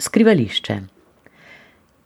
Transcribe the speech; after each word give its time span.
skrivališče. 0.00 0.80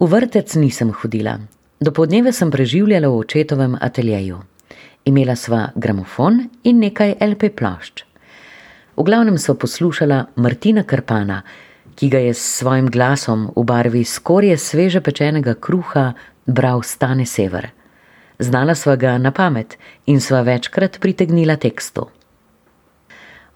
V 0.00 0.06
vrtec 0.10 0.54
nisem 0.58 0.90
hodila. 0.90 1.38
Do 1.80 1.92
podneve 1.92 2.32
sem 2.32 2.50
preživljala 2.50 3.08
v 3.08 3.18
očetovem 3.18 3.76
ateljeju. 3.80 4.40
Imela 5.04 5.36
sva 5.36 5.68
gramofon 5.76 6.40
in 6.64 6.80
nekaj 6.82 7.14
LP 7.20 7.54
plašč. 7.56 8.04
V 8.96 9.02
glavnem 9.02 9.38
so 9.38 9.54
poslušala 9.54 10.24
Martina 10.36 10.82
Krpana, 10.82 11.42
ki 11.94 12.08
ga 12.10 12.18
je 12.18 12.34
s 12.34 12.58
svojim 12.58 12.90
glasom 12.90 13.50
v 13.56 13.64
barvi 13.64 14.04
skorje 14.04 14.58
sveže 14.58 15.00
pečenega 15.00 15.54
kruha 15.54 16.12
bral 16.46 16.82
Stane 16.82 17.26
Sever. 17.26 17.70
Znala 18.38 18.74
sva 18.74 18.96
ga 18.96 19.18
na 19.18 19.30
pamet 19.30 19.78
in 20.06 20.20
sva 20.20 20.42
večkrat 20.42 20.98
pritegnila 21.00 21.56
tekstu. 21.56 22.08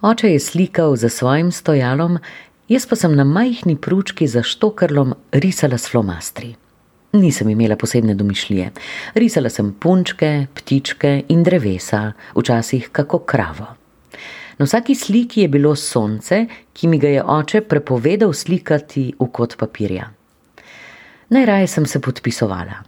Oče 0.02 0.30
je 0.30 0.40
slikal 0.40 0.96
za 0.96 1.08
svojim 1.08 1.50
stojalom, 1.52 2.18
jaz 2.68 2.86
pa 2.86 2.96
sem 2.96 3.14
na 3.16 3.24
majhni 3.24 3.76
pručki 3.76 4.26
za 4.26 4.42
štokrlom 4.42 5.14
risala 5.32 5.78
s 5.78 5.90
flomastri. 5.90 6.54
Nisem 7.12 7.48
imela 7.48 7.76
posebne 7.76 8.14
domišljije. 8.14 8.70
Risala 9.14 9.48
sem 9.50 9.72
punčke, 9.80 10.46
ptičke 10.54 11.22
in 11.28 11.42
drevesa, 11.42 12.12
včasih 12.36 12.88
kako 12.92 13.18
kravo. 13.18 13.66
Na 14.58 14.64
vsaki 14.64 14.94
sliki 14.94 15.40
je 15.40 15.48
bilo 15.48 15.76
sonce, 15.76 16.46
ki 16.72 16.88
mi 16.88 16.98
ga 16.98 17.08
je 17.08 17.22
oče 17.24 17.60
prepovedal 17.60 18.32
slikati 18.32 19.12
v 19.18 19.28
kot 19.32 19.56
papirja. 19.56 20.10
Najraje 21.28 21.66
sem 21.66 21.86
se 21.86 22.00
podpisovala. 22.00 22.82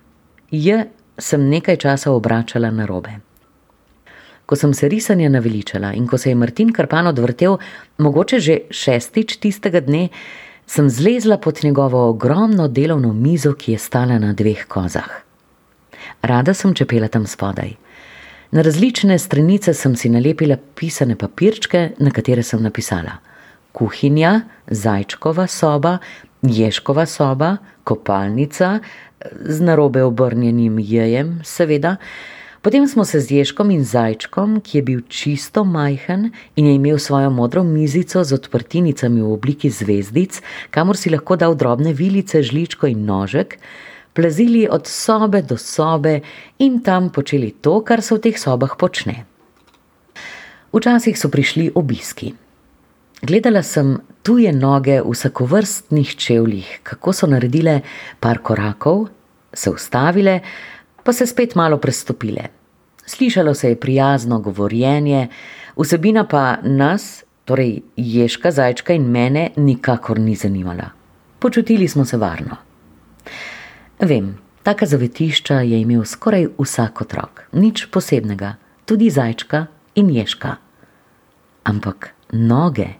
J 0.50 0.84
sem 1.18 1.48
nekaj 1.48 1.76
časa 1.76 2.12
obračala 2.12 2.70
na 2.70 2.86
robe. 2.86 3.29
Ko 4.50 4.56
sem 4.58 4.72
se 4.74 4.88
risanja 4.90 5.28
naveličala 5.30 5.92
in 5.94 6.08
ko 6.10 6.18
se 6.18 6.30
je 6.30 6.34
Martin 6.34 6.72
Karpan 6.74 7.06
odvrtel, 7.06 7.58
mogoče 7.98 8.38
že 8.42 8.56
šestič 8.70 9.36
tistega 9.38 9.78
dne, 9.80 10.08
sem 10.66 10.88
zlezla 10.90 11.36
pod 11.38 11.60
njegovo 11.62 12.08
ogromno 12.08 12.66
delovno 12.68 13.12
mizo, 13.12 13.52
ki 13.54 13.72
je 13.72 13.78
stala 13.78 14.18
na 14.18 14.32
dveh 14.32 14.64
kozah. 14.66 15.10
Rada 16.22 16.54
sem 16.54 16.74
čepela 16.74 17.08
tam 17.08 17.26
spodaj. 17.26 17.76
Na 18.50 18.62
različne 18.66 19.18
stranice 19.18 19.74
sem 19.74 19.94
si 19.96 20.10
nalepila 20.10 20.56
pisane 20.74 21.14
papirčke, 21.16 21.90
na 21.98 22.10
katere 22.10 22.42
sem 22.42 22.62
napisala: 22.62 23.20
Kuhinja, 23.72 24.40
zajčkova 24.66 25.46
soba, 25.46 25.98
ježkova 26.42 27.06
soba, 27.06 27.56
kopalnica, 27.84 28.80
z 29.46 29.60
narobe 29.62 30.02
obrnjenim 30.02 30.78
jejem, 30.78 31.38
seveda. 31.44 31.96
Potem 32.60 32.88
smo 32.88 33.04
se 33.04 33.20
z 33.20 33.40
ježkom 33.40 33.70
in 33.72 33.84
zajčkom, 33.84 34.58
ki 34.60 34.78
je 34.78 34.82
bil 34.84 35.00
čisto 35.08 35.64
majhen 35.64 36.28
in 36.56 36.66
je 36.66 36.74
imel 36.76 36.98
svojo 37.00 37.30
modro 37.32 37.62
mizico 37.64 38.20
z 38.24 38.36
odprtinicami 38.36 39.22
v 39.22 39.32
obliki 39.32 39.70
zvezdic, 39.72 40.42
kamor 40.70 40.96
si 40.96 41.08
lahko 41.08 41.40
dal 41.40 41.56
drobne 41.56 41.94
vilice, 41.96 42.42
žličko 42.44 42.90
in 42.92 43.06
nožek, 43.08 43.56
plazili 44.12 44.68
od 44.68 44.84
sobe 44.86 45.40
do 45.42 45.56
sobe 45.56 46.20
in 46.58 46.82
tam 46.84 47.08
počeli 47.08 47.50
to, 47.50 47.80
kar 47.80 48.02
se 48.04 48.14
v 48.14 48.28
teh 48.28 48.36
sobah 48.36 48.76
počne. 48.76 49.24
Včasih 50.72 51.16
so 51.16 51.32
prišli 51.32 51.72
obiski. 51.74 52.34
Gledala 53.24 53.62
sem 53.64 53.96
tuje 54.22 54.52
noge 54.52 55.00
v 55.00 55.08
vsakovrstnih 55.08 56.12
čevljih, 56.16 56.80
kako 56.84 57.16
so 57.16 57.26
naredile 57.26 57.80
par 58.20 58.44
korakov, 58.44 59.08
se 59.52 59.72
ustavile, 59.72 60.40
pa 61.10 61.14
se 61.14 61.26
spet 61.26 61.54
malo 61.54 61.78
prestopile. 61.78 62.42
Slišalo 63.06 63.54
se 63.54 63.68
je 63.68 63.80
prijazno 63.80 64.38
govorjenje, 64.40 65.28
vsebina 65.76 66.22
pa 66.28 66.56
nas, 66.62 67.24
torej 67.44 67.80
Ježka, 67.96 68.50
Zajčka 68.50 68.94
in 68.94 69.08
mene, 69.10 69.50
nikakor 69.56 70.20
ni 70.20 70.36
zanimala. 70.36 70.90
Počutili 71.38 71.88
smo 71.88 72.04
se 72.04 72.16
varno. 72.16 72.56
Vem, 74.00 74.38
taka 74.62 74.86
zavetišča 74.86 75.54
je 75.54 75.80
imel 75.80 76.04
skoraj 76.04 76.46
vsak 76.58 77.00
otrok, 77.00 77.42
nič 77.52 77.88
posebnega, 77.90 78.54
tudi 78.86 79.10
Zajčka 79.10 79.66
in 79.94 80.10
Ježka. 80.10 80.56
Ampak 81.64 82.14
noge. 82.32 82.99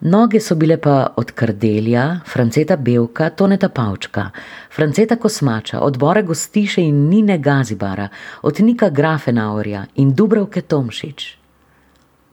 Noge 0.00 0.38
so 0.40 0.54
bile 0.54 0.76
pa 0.78 1.12
od 1.16 1.32
Kardelja, 1.32 2.20
Franceta 2.26 2.76
Belka, 2.76 3.30
Toneta 3.30 3.68
Pavčka, 3.68 4.30
Franceta 4.70 5.16
Kosmača, 5.16 5.80
od 5.80 5.98
Bore 5.98 6.22
Gostiše 6.22 6.82
in 6.82 7.08
Nine 7.08 7.38
Gazibara, 7.38 8.08
od 8.42 8.60
Nika 8.60 8.90
Grafenaurja 8.90 9.86
in 9.94 10.14
Dubrovke 10.14 10.60
Tomšič. 10.60 11.36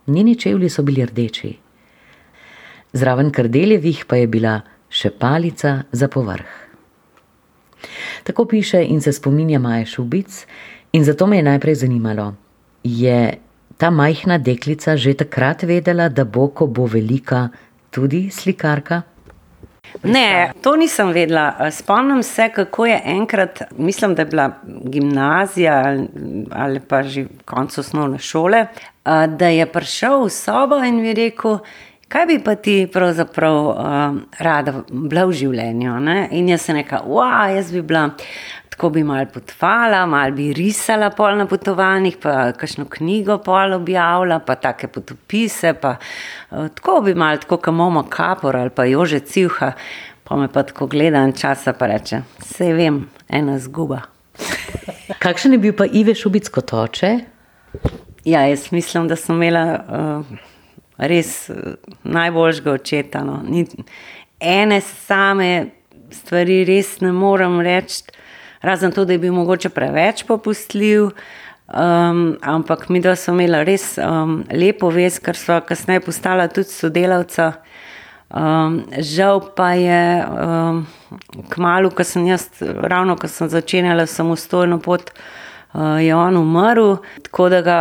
Njeni 0.08 0.36
čevlji 0.36 0.70
so 0.70 0.84
bili 0.84 1.06
rdeči. 1.06 1.56
Zraven 2.94 3.32
Kardeljevih 3.32 4.06
pa 4.08 4.16
je 4.16 4.28
bila 4.28 4.62
še 4.90 5.10
palica 5.10 5.84
za 5.92 6.08
povrh. 6.08 6.46
Tako 8.24 8.46
piše 8.46 8.84
in 8.86 9.02
se 9.02 9.12
spominja 9.12 9.60
Maja 9.60 9.86
Šubic, 9.86 10.46
in 10.92 11.04
zato 11.04 11.28
me 11.28 11.38
je 11.38 11.44
najprej 11.44 11.76
zanimalo, 11.76 12.34
je 12.84 13.38
ta 13.78 13.90
majhna 13.92 14.38
deklica 14.38 14.96
že 14.98 15.14
takrat 15.14 15.64
vedela, 15.64 16.10
da 16.10 16.26
bo, 16.26 16.48
ko 16.48 16.68
bo 16.68 16.86
velika, 16.86 17.50
tudi 17.92 18.30
slikarka? 18.32 19.04
Ne, 20.04 20.52
to 20.62 20.76
nisem 20.76 21.12
vedela. 21.14 21.72
Spomnim 21.72 22.24
se, 22.24 22.50
kako 22.56 22.86
je 22.86 23.02
enkrat, 23.06 23.62
mislim, 23.78 24.16
da 24.16 24.22
je 24.22 24.26
bila 24.26 24.50
gimnazija 24.66 25.98
ali 26.52 26.80
pa 26.80 27.04
že 27.04 27.26
konec 27.46 27.78
osnovne 27.78 28.20
šole, 28.20 28.66
da 29.28 29.48
je 29.48 29.66
prišel 29.66 30.26
v 30.26 30.30
sobo 30.30 30.84
in 30.84 31.02
mi 31.02 31.14
rekel, 31.14 31.60
kaj 32.08 32.26
bi 32.26 32.40
pa 32.44 32.56
ti 32.56 32.88
pravzaprav 32.94 33.56
rada 34.40 34.74
bila 34.90 35.26
v 35.26 35.32
življenju. 35.32 36.00
Ne? 36.00 36.28
In 36.32 36.50
jaz 36.50 36.68
sem 36.68 36.76
rekla, 36.76 37.02
wow, 37.08 37.56
jaz 37.56 37.72
bi 37.72 37.82
bila 37.82 38.10
tako 38.76 38.90
bi 38.90 39.04
mal 39.04 39.26
potovala, 39.32 40.02
mal 40.06 40.34
bi 40.36 40.50
risala 40.54 41.08
pol 41.16 41.38
na 41.40 41.46
potovanjih, 41.48 42.18
pa 42.20 42.52
kakšno 42.60 42.84
knjigo 42.92 43.38
pol 43.44 43.74
objavila, 43.74 44.42
pa 44.44 44.58
take 44.60 44.90
potopise, 44.92 45.72
pa 45.80 45.94
uh, 45.96 46.68
tako 46.76 47.00
bi 47.06 47.14
mal, 47.16 47.40
tako 47.40 47.62
kot 47.64 47.74
Momo 47.74 48.04
Kapor 48.12 48.58
ali 48.60 48.70
pa 48.76 48.84
Jože 48.84 49.20
Civha, 49.20 49.72
pa 50.24 50.36
me 50.36 50.50
pa 50.52 50.64
tako 50.68 50.90
gleda 50.92 51.22
in 51.24 51.32
časa 51.34 51.72
pa 51.74 51.88
reče, 51.88 52.20
vse 52.42 52.74
vem, 52.76 53.00
ena 53.30 53.56
zguba. 53.60 54.02
Kakšen 55.24 55.56
je 55.56 55.62
bil 55.64 55.78
pa 55.78 55.88
Ive 55.88 56.16
Šubic 56.16 56.52
kot 56.52 56.74
oče? 56.74 57.14
Ja, 58.26 58.44
jaz 58.50 58.68
mislim, 58.76 59.08
da 59.08 59.16
sem 59.16 59.40
imela 59.40 59.64
uh, 59.80 60.36
res 60.98 61.48
uh, 61.50 61.80
najboljšega 62.04 62.76
očeta. 62.76 63.24
No. 63.24 63.40
Ni, 63.48 63.64
ene 64.40 64.82
same 64.84 65.50
stvari 66.12 66.66
res 66.68 66.98
ne 67.00 67.16
morem 67.16 67.62
reči 67.64 68.04
razen 68.66 68.92
to, 68.92 69.06
da 69.06 69.14
je 69.16 69.22
bil 69.24 69.34
mogoče 69.34 69.70
preveč 69.70 70.26
popustljiv. 70.28 71.12
Um, 71.66 72.38
ampak 72.42 72.90
mi, 72.90 73.00
da 73.02 73.16
smo 73.18 73.34
imeli 73.34 73.64
res 73.66 73.96
um, 73.98 74.44
lepo 74.54 74.92
vest, 74.94 75.24
ker 75.26 75.38
smo 75.38 75.58
kasneje 75.66 76.04
postala 76.06 76.46
tudi 76.48 76.70
sodelavca. 76.70 77.56
Um, 78.30 78.84
žal 79.02 79.42
pa 79.58 79.72
je 79.74 80.26
um, 80.26 80.84
k 81.50 81.58
malu, 81.58 81.90
ko 81.90 82.04
sem 82.06 82.28
jaz, 82.30 82.50
ravno 82.62 83.16
ko 83.18 83.30
sem 83.32 83.50
začenjala 83.50 84.06
samostojno 84.06 84.78
pot, 84.78 85.10
uh, 85.10 85.98
je 86.02 86.14
on 86.16 86.38
umrl, 86.38 86.98
tako 87.26 87.50
da 87.50 87.62
ga 87.66 87.78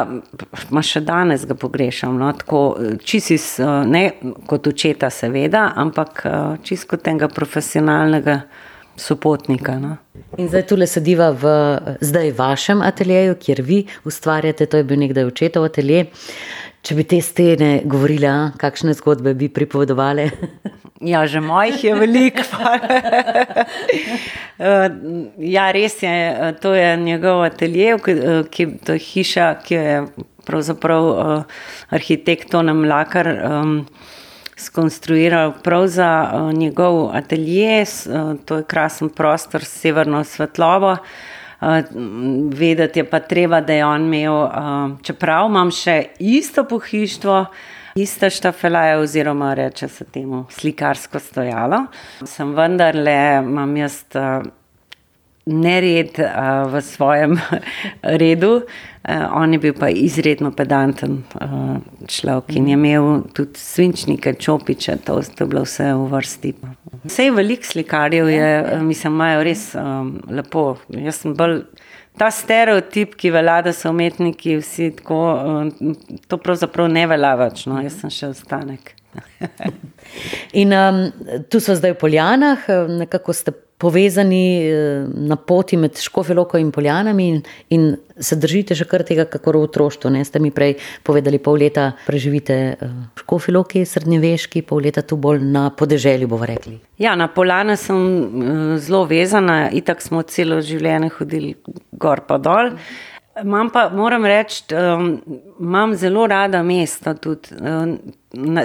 ma 0.71 0.83
še 0.85 1.05
danes 1.05 1.45
ga 1.49 1.57
pogrešam. 1.57 2.17
No? 2.21 2.33
Tako, 2.41 2.65
čisi, 3.05 3.37
uh, 3.61 3.83
ne 3.85 4.07
kot 4.49 4.69
očeta, 4.73 5.13
seveda, 5.13 5.73
ampak 5.77 6.25
uh, 6.25 6.37
čisto 6.65 6.95
kot 6.95 7.09
enega 7.13 7.29
profesionalnega 7.29 8.43
sopotnika. 8.97 9.79
No. 9.79 9.97
In 10.39 10.49
zdaj 10.49 10.67
tu 10.67 10.77
le 10.77 10.87
sediva 10.87 11.31
v 11.31 11.55
zdaj 12.01 12.33
vašem 12.39 12.83
ateljeju, 12.83 13.37
kjer 13.41 13.63
vi 13.63 13.85
ustvarjate, 14.05 14.67
to 14.67 14.77
je 14.77 14.85
bil 14.85 14.99
nekdaj 14.99 15.31
očetov 15.31 15.71
atelje. 15.71 16.07
Če 16.85 16.95
bi 16.99 17.05
te 17.09 17.21
stene 17.25 17.71
govorile, 17.89 18.53
kakšne 18.61 18.93
zgodbe 18.99 19.35
bi 19.35 19.49
pripovedovali? 19.49 20.31
Ja, 21.05 21.27
že 21.27 21.41
mojih 21.41 21.85
je 21.85 21.95
veliko. 21.95 22.41
ja, 25.57 25.65
res 25.75 25.99
je, 26.01 26.15
to 26.63 26.73
je 26.73 26.97
njegov 26.97 27.43
atelje, 27.45 27.99
ki 28.49 28.67
je 28.89 28.97
hiša, 29.11 29.49
ki 29.67 29.75
je 29.75 29.99
pravzaprav 30.47 31.45
arhitekt 31.91 32.49
Tonem 32.55 32.87
Lakar. 32.89 33.29
Um, 33.29 33.85
skonstruiral 34.57 35.53
prav 35.63 35.87
za 35.87 36.31
uh, 36.33 36.53
njegov 36.53 37.17
atelje, 37.17 37.83
uh, 37.83 38.41
to 38.45 38.57
je 38.57 38.65
krasen 38.65 39.09
prostor 39.09 39.65
s 39.65 39.81
severno 39.81 40.25
svetlobo. 40.25 40.97
Uh, 41.61 41.69
vedeti 42.55 43.01
je 43.01 43.11
pa 43.11 43.21
treba, 43.21 43.61
da 43.61 43.73
je 43.73 43.87
on 43.87 44.15
imel, 44.15 44.35
uh, 44.35 44.51
čeprav 45.03 45.49
imam 45.49 45.71
še 45.71 46.03
isto 46.19 46.65
pohištvo, 46.65 47.45
ista 47.95 48.31
štafelaja, 48.31 48.99
oziroma 48.99 49.55
reče 49.55 49.89
se 49.89 50.05
temu 50.05 50.45
slikarsko 50.51 51.19
stojalo. 51.19 51.87
Sem 52.25 52.55
vendarle, 52.55 53.41
imam 53.43 53.77
jaz 53.77 54.03
uh, 54.15 54.45
nered 55.47 56.19
uh, 56.19 56.65
v 56.73 56.81
svojem 56.81 57.39
redu. 58.23 58.65
Uh, 59.05 59.29
on 59.37 59.53
je 59.53 59.59
bil 59.61 59.75
pa 59.77 59.91
izredno 59.93 60.51
pedanten 60.57 61.21
uh, 61.37 61.77
človek 62.09 62.57
in 62.57 62.69
je 62.69 62.79
imel 62.79 63.23
tudi 63.37 63.61
svinčnike, 63.61 64.35
čopiče, 64.41 64.97
to, 65.05 65.21
to 65.21 65.45
je 65.45 65.49
bilo 65.49 65.65
vse 65.67 65.91
v 65.93 66.09
vrsti. 66.15 66.55
Vse 67.05 67.29
velik 67.31 67.65
slikarjev 67.65 68.31
je, 68.33 68.49
mislim, 68.81 69.13
imajo 69.13 69.45
res 69.45 69.67
um, 69.77 70.17
lepo. 70.33 70.79
Jaz 70.89 71.21
sem 71.21 71.37
bolj 71.37 71.61
ta 72.17 72.31
stereotip, 72.33 73.17
ki 73.21 73.33
velja, 73.35 73.61
da 73.67 73.73
so 73.77 73.93
umetniki 73.93 74.57
vsi 74.63 74.93
tako, 75.03 75.21
to 76.29 76.39
pravzaprav 76.41 76.89
ne 76.89 77.05
velja 77.11 77.35
več, 77.37 77.67
no, 77.69 77.83
jaz 77.85 78.01
sem 78.01 78.13
še 78.15 78.33
ostanek. 78.33 78.95
In 80.63 80.73
um, 80.73 81.05
tu 81.51 81.61
so 81.61 81.75
zdaj 81.75 81.97
v 81.97 82.01
Poljanah, 82.01 82.67
nekako 82.89 83.35
ste 83.35 83.55
povezani 83.79 84.65
eh, 84.65 85.07
na 85.15 85.37
poti 85.37 85.77
med 85.77 85.99
Škofeloko 85.99 86.59
in 86.59 86.71
Poljanami 86.73 87.29
in, 87.29 87.41
in 87.69 87.87
se 88.21 88.37
držite 88.39 88.77
še 88.79 88.87
kar 88.89 89.03
tega, 89.07 89.27
kako 89.29 89.57
v 89.57 89.63
otroštvu. 89.69 90.13
Ne? 90.15 90.23
Ste 90.25 90.41
mi 90.43 90.53
prej 90.55 90.77
povedali, 91.07 91.41
pol 91.43 91.59
leta 91.65 91.91
preživite 92.07 92.59
eh, 92.73 92.85
v 92.85 93.25
Škofeloki, 93.25 93.85
srednjeveški, 93.89 94.65
pol 94.69 94.85
leta 94.87 95.03
tu 95.03 95.19
bolj 95.21 95.43
na 95.45 95.69
podeželju, 95.75 96.31
bomo 96.31 96.49
rekli. 96.49 96.79
Ja, 97.03 97.17
na 97.19 97.29
Poljane 97.29 97.77
sem 97.81 97.99
eh, 97.99 98.63
zelo 98.85 99.05
vezana, 99.11 99.67
itak 99.75 100.05
smo 100.05 100.23
celo 100.23 100.63
življenje 100.65 101.11
hodili 101.19 101.57
gor 101.93 102.25
pa 102.29 102.39
dol. 102.39 102.77
Imam 103.43 103.71
pa, 103.71 103.89
moram 103.91 104.25
reči, 104.25 104.65
um, 104.75 105.21
imam 105.61 105.95
zelo 105.97 106.27
rada 106.27 106.63
mesta 106.63 107.15
tudi. 107.15 107.49
Um, 107.61 107.99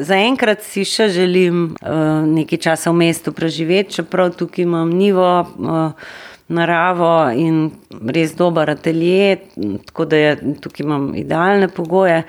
Zaenkrat 0.01 0.61
si 0.65 0.83
še 0.85 1.07
želim 1.13 1.71
uh, 1.81 2.21
nekaj 2.25 2.61
časa 2.67 2.93
v 2.93 2.99
mestu 3.01 3.33
preživeti, 3.33 3.99
čeprav 3.99 4.35
tukaj 4.37 4.63
imam 4.65 4.91
nivo, 4.93 5.25
uh, 5.41 6.13
naravo 6.49 7.29
in 7.33 7.69
res 8.13 8.35
dober 8.37 8.69
atelje, 8.69 9.39
tako 9.89 10.05
da 10.09 10.21
je, 10.21 10.37
tukaj 10.61 10.85
imam 10.85 11.11
idealne 11.17 11.69
pogoje. 11.73 12.23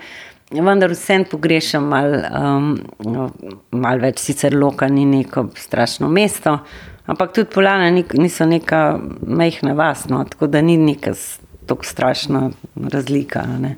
Vendar 0.51 0.91
vsem 0.91 1.23
pogrešam 1.29 1.85
malo 1.93 2.21
um, 2.27 2.73
mal 3.71 4.01
več, 4.01 4.19
sicer 4.19 4.57
loka 4.57 4.89
ni 4.89 5.05
neko 5.05 5.45
strašno 5.57 6.09
mesto, 6.11 6.57
ampak 7.05 7.37
tudi 7.37 7.53
polana 7.53 7.89
niso 7.93 8.49
neka 8.49 8.99
mehna 9.21 9.77
vas, 9.77 10.07
no, 10.09 10.25
tako 10.27 10.49
da 10.51 10.61
ni 10.65 10.77
neka 10.77 11.13
tako 11.65 11.85
strašna 11.85 12.49
razlika. 12.91 13.41
Ne. 13.59 13.75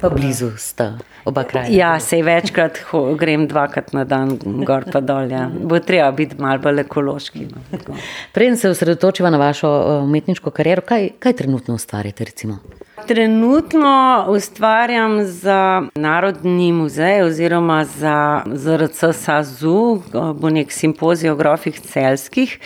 Pa 0.00 0.08
blizu 0.08 0.50
sta 0.56 0.98
oba 1.24 1.44
kraja. 1.44 1.68
Ja, 1.70 2.00
se 2.00 2.22
večkrat 2.22 2.78
ho, 2.90 3.14
grem 3.14 3.46
dvakrat 3.48 3.92
na 3.92 4.04
dan, 4.04 4.38
gor 4.44 4.84
pa 4.92 5.00
dol. 5.00 5.30
Ja. 5.30 5.48
Bo 5.62 5.78
treba 5.78 6.10
biti 6.12 6.36
malo 6.38 6.58
bolj 6.62 6.80
ekološki. 6.80 7.46
No. 7.54 7.96
Preden 8.32 8.56
se 8.56 8.70
osredotočiva 8.70 9.30
na 9.30 9.38
vašo 9.38 9.68
eh, 9.68 10.02
umetniško 10.04 10.50
kariero, 10.50 10.82
kaj, 10.82 11.08
kaj 11.18 11.32
trenutno 11.32 11.74
ustvarjate? 11.74 12.24
Recimo? 12.24 12.58
Trenutno 13.06 14.24
ustvarjam 14.28 15.24
za 15.24 15.82
Narodni 15.94 16.72
muzej 16.72 17.22
oziroma 17.22 17.84
za 17.84 18.42
ZRC 18.46 19.04
SAZU, 19.12 20.02
bo 20.34 20.50
nek 20.50 20.72
simpozij 20.72 21.30
o 21.30 21.36
grofih 21.36 21.80
celskih, 21.80 22.58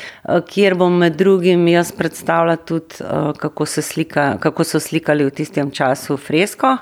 kjer 0.48 0.74
bom 0.74 0.98
med 0.98 1.16
drugim 1.16 1.68
jaz 1.68 1.92
predstavila 1.92 2.56
tudi, 2.56 3.02
kako 3.38 3.66
so, 3.66 3.82
slika, 3.82 4.36
kako 4.40 4.64
so 4.64 4.80
slikali 4.80 5.26
v 5.26 5.30
tistem 5.30 5.70
času 5.70 6.16
fresko 6.16 6.76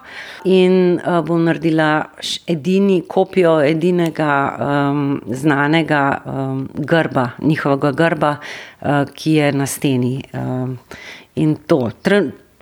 in 0.45 1.01
bom 1.27 1.45
naredila 1.45 2.05
edini 2.47 3.03
kopijo 3.09 3.61
edinega 3.65 4.33
um, 4.61 5.21
znanega 5.27 6.03
um, 6.25 6.69
grba, 6.75 7.31
njihovega 7.39 7.93
grba, 7.93 8.37
uh, 8.37 9.05
ki 9.15 9.33
je 9.33 9.53
na 9.53 9.67
steni. 9.67 10.23
Um, 10.33 10.79
in 11.35 11.57
to. 11.67 11.91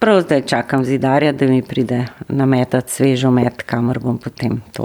Prav 0.05 0.21
zdaj 0.21 0.43
čakam 0.43 0.85
zidarja, 0.85 1.33
da 1.33 1.47
mi 1.47 1.63
pride 1.63 2.07
na 2.29 2.47
metat 2.47 2.91
svežo 2.91 3.31
met, 3.31 3.63
kamor 3.63 3.99
bom 3.99 4.19
potem 4.19 4.59
to 4.73 4.85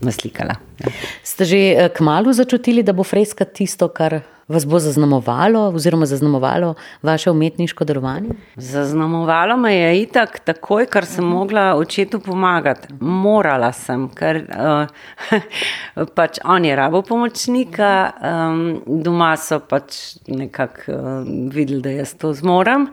naslikala. 0.00 0.54
Ja. 0.80 0.92
Ste 1.22 1.44
že 1.44 1.58
eh, 1.58 1.88
kmalo 1.96 2.32
začutili, 2.32 2.82
da 2.82 2.94
bo 2.96 3.04
freska 3.04 3.44
tisto, 3.44 3.90
kar 3.92 4.20
vas 4.48 4.64
bo 4.64 4.80
zaznamovalo, 4.80 5.66
oziroma 5.76 6.06
zaznamovalo 6.06 6.74
vaše 7.02 7.30
umetniško 7.30 7.84
delovanje? 7.84 8.38
Zaznamovalo 8.56 9.56
me 9.56 9.74
je 9.74 9.92
itak, 10.02 10.40
takoj, 10.40 10.88
ker 10.88 11.04
sem 11.04 11.28
mogla 11.28 11.74
očetu 11.76 12.20
pomagati. 12.20 12.88
Morala 13.00 13.72
sem, 13.72 14.08
ker 14.08 14.42
uh, 14.48 15.44
pač 16.16 16.40
on 16.44 16.64
je 16.64 16.76
rabo 16.76 17.02
pomočnika, 17.02 17.92
um, 18.16 18.66
doma 19.04 19.34
so 19.36 19.60
pač 19.60 20.16
nekako 20.26 20.92
uh, 20.92 21.32
videli, 21.52 21.84
da 21.84 21.98
jaz 22.00 22.16
to 22.16 22.32
zmorem. 22.32 22.88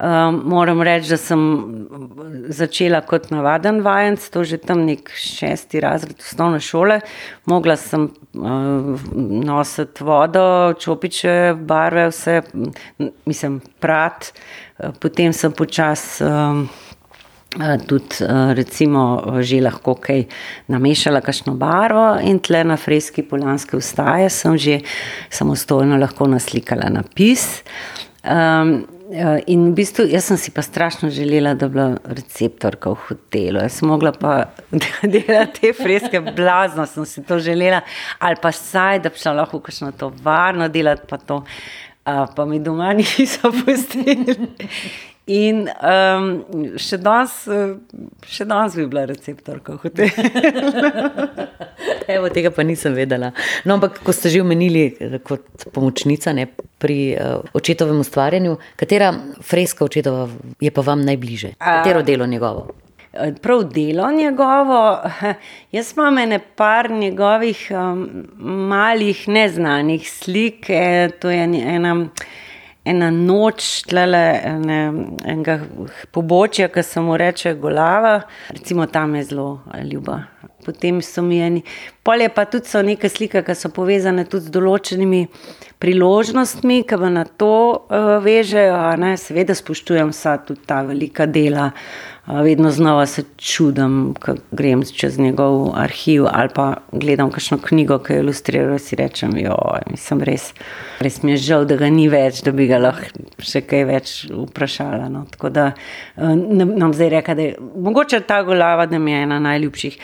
Um, 0.00 0.40
moram 0.48 0.80
reči, 0.82 1.10
da 1.12 1.16
sem 1.20 1.40
začela 2.48 3.02
kot 3.04 3.28
navaden 3.30 3.82
vajenc, 3.84 4.24
to 4.32 4.40
že 4.48 4.56
tam 4.64 4.86
nek 4.88 5.10
šesti 5.12 5.82
razred 5.84 6.16
osnovne 6.16 6.62
šole. 6.64 6.96
Mogla 7.46 7.76
sem 7.76 8.06
uh, 8.08 9.02
nositi 9.44 10.04
vodo, 10.04 10.72
čopiče, 10.80 11.52
barve, 11.68 12.06
vse, 12.08 12.40
mislim, 13.28 13.60
prat. 13.84 14.32
Potem 14.98 15.36
sem 15.36 15.52
počasi 15.52 16.24
um, 16.24 16.64
tudi, 17.84 18.24
uh, 18.24 18.54
recimo, 18.56 19.04
že 19.44 19.60
lahko 19.60 19.94
kaj 20.00 20.24
namešala, 20.72 21.20
kakšno 21.20 21.52
barvo 21.60 22.16
in 22.24 22.40
tle 22.40 22.64
na 22.64 22.80
freski 22.80 23.22
Poljanske 23.22 23.76
ustaje 23.76 24.32
sem 24.32 24.56
že 24.58 24.80
samostojno 25.30 26.00
lahko 26.00 26.26
naslikala 26.32 26.88
napis. 26.88 27.60
Um, 28.24 28.82
In 29.12 29.64
v 29.66 29.74
bistvu, 29.76 30.06
jaz 30.08 30.30
sem 30.30 30.38
si 30.40 30.50
pa 30.54 30.62
strašno 30.64 31.10
želela, 31.12 31.52
da 31.54 31.66
bi 31.68 31.76
bila 31.76 31.98
receptorka 32.16 32.94
v 32.94 33.00
hotelu. 33.08 33.60
Jaz 33.60 33.80
sem 33.80 33.90
mogla 33.90 34.12
pa 34.16 34.32
delati 35.14 35.60
te 35.60 35.72
freske, 35.76 36.22
blazno 36.32 36.86
sem 36.88 37.04
si 37.04 37.24
to 37.28 37.36
želela, 37.42 37.82
ali 38.18 38.40
pa 38.40 38.52
saj, 38.56 39.02
da 39.04 39.12
bi 39.12 39.20
šla 39.20 39.34
lahko 39.42 39.60
kakšno 39.60 39.92
to 40.00 40.08
varno 40.24 40.68
delati, 40.72 41.04
pa 41.10 41.20
to, 41.20 41.42
uh, 41.44 42.24
pa 42.36 42.46
mi 42.48 42.62
doma 42.64 42.94
niso 43.00 43.52
pustili. 43.52 44.38
In 45.30 45.68
um, 45.70 46.24
še 46.82 46.98
danes, 46.98 47.34
še 48.26 48.46
danes 48.50 48.74
bi 48.74 48.88
bila 48.90 49.04
receptorka 49.06 49.76
v 49.76 49.84
hotelu. 49.84 50.10
Evo, 52.16 52.26
tega 52.34 52.50
pa 52.50 52.64
nisem 52.66 52.96
vedela. 52.98 53.30
No, 53.62 53.76
ampak, 53.76 54.00
ko 54.02 54.10
ste 54.10 54.32
že 54.34 54.42
omenili 54.42 54.90
kot 55.22 55.68
pomočnica 55.70 56.34
ne, 56.34 56.48
pri 56.82 57.14
uh, 57.14 57.54
očetovem 57.54 58.02
ustvarjanju, 58.02 58.58
katera 58.74 59.12
freska 59.46 59.86
očetova 59.86 60.26
je 60.58 60.74
pa 60.74 60.82
vam 60.82 61.06
najbliže? 61.06 61.54
Katero 61.62 62.02
delo 62.02 62.26
njegovo? 62.26 62.72
Prav 63.42 63.64
delo 63.70 64.10
njegovo. 64.10 64.82
Jaz 65.76 65.92
imam 65.94 66.18
ene 66.18 66.40
par 66.56 66.90
njegovih 66.90 67.68
um, 67.70 68.26
malih 68.74 69.28
neznanih 69.28 70.10
slik, 70.10 70.66
e, 70.66 71.10
to 71.20 71.30
je 71.30 71.46
ena 71.46 72.08
ena 72.84 73.10
noč, 73.10 73.82
tlele, 73.88 74.22
ene, 74.44 74.78
enega 75.24 75.58
pobočja, 76.10 76.68
ki 76.72 76.82
se 76.82 77.00
mu 77.00 77.16
reče 77.16 77.54
Golava, 77.54 78.20
recimo 78.50 78.86
tam 78.86 79.14
je 79.14 79.24
zelo 79.30 79.48
ljuba. 79.84 80.22
Potem 80.64 81.02
so 81.02 81.22
mi 81.22 81.40
eni, 81.42 81.62
polje 82.02 82.28
pa 82.34 82.44
tudi 82.44 82.70
so 82.70 82.82
neke 82.82 83.08
slike, 83.08 83.42
ki 83.46 83.56
so 83.58 83.72
povezane 83.74 84.24
tudi 84.24 84.46
z 84.46 84.54
določenimi 84.54 85.26
priložnostmi, 85.82 86.82
ki 86.86 86.98
me 87.02 87.10
na 87.10 87.26
to 87.26 87.52
uh, 87.74 88.16
vežejo. 88.22 88.78
Seveda 89.18 89.56
spoštujem 89.58 90.14
vsa 90.14 90.38
ta 90.66 90.82
velika 90.86 91.26
dela. 91.26 91.72
Uh, 91.72 92.12
vedno 92.26 92.70
znova 92.70 93.06
se 93.06 93.22
čudim, 93.36 94.14
ko 94.20 94.34
grem 94.50 94.82
čez 94.82 95.18
njegov 95.18 95.70
arhiv 95.74 96.24
ali 96.32 96.48
pa 96.54 96.74
gledam 96.92 97.30
kakšno 97.30 97.58
knjigo, 97.58 97.98
ki 97.98 98.12
je 98.12 98.18
ilustrirala. 98.18 98.78
Si 98.78 98.96
rečem, 98.96 99.32
da 99.32 100.24
res, 100.24 100.52
res 101.00 101.22
mi 101.22 101.32
je 101.32 101.36
žal, 101.36 101.64
da 101.64 101.76
ga 101.76 101.90
ni 101.90 102.08
več, 102.08 102.42
da 102.42 102.52
bi 102.52 102.66
ga 102.66 102.78
lahko 102.78 103.42
še 103.42 103.64
kaj 103.66 103.84
več 103.84 104.12
vprašala. 104.30 105.08
No. 105.10 105.24
Da 105.50 105.72
nam 106.16 106.94
zdaj 106.94 107.10
reka, 107.10 107.34
da 107.34 107.42
je 107.42 107.56
mogoče 107.58 108.20
ta 108.26 108.42
golava, 108.46 108.86
da 108.86 108.98
mi 108.98 109.12
je 109.12 109.22
ena 109.22 109.40
najljubših. 109.42 109.98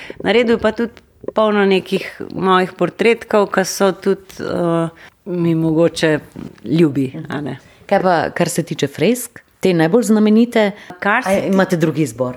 Naredil 0.49 0.62
pa 0.62 0.73
tudi 0.73 1.35
polno 1.35 1.64
nekih 1.69 2.05
mojih 2.33 2.73
portretkov, 2.73 3.50
ki 3.52 3.64
so 3.69 3.90
tudi 3.93 4.40
uh, 4.40 4.88
mi 5.28 5.52
mogoče 5.55 6.14
ljubi. 6.64 7.11
Kaj 7.88 8.00
pa, 8.00 8.17
kar 8.33 8.49
se 8.49 8.64
tiče 8.64 8.88
fresk? 8.88 9.43
te 9.61 9.73
najbolj 9.75 10.02
znamenite, 10.02 10.71
kar 10.99 11.23
se 11.23 11.35
tiče, 11.35 11.47
imate 11.47 11.76
drugi 11.76 12.02
izbor. 12.02 12.37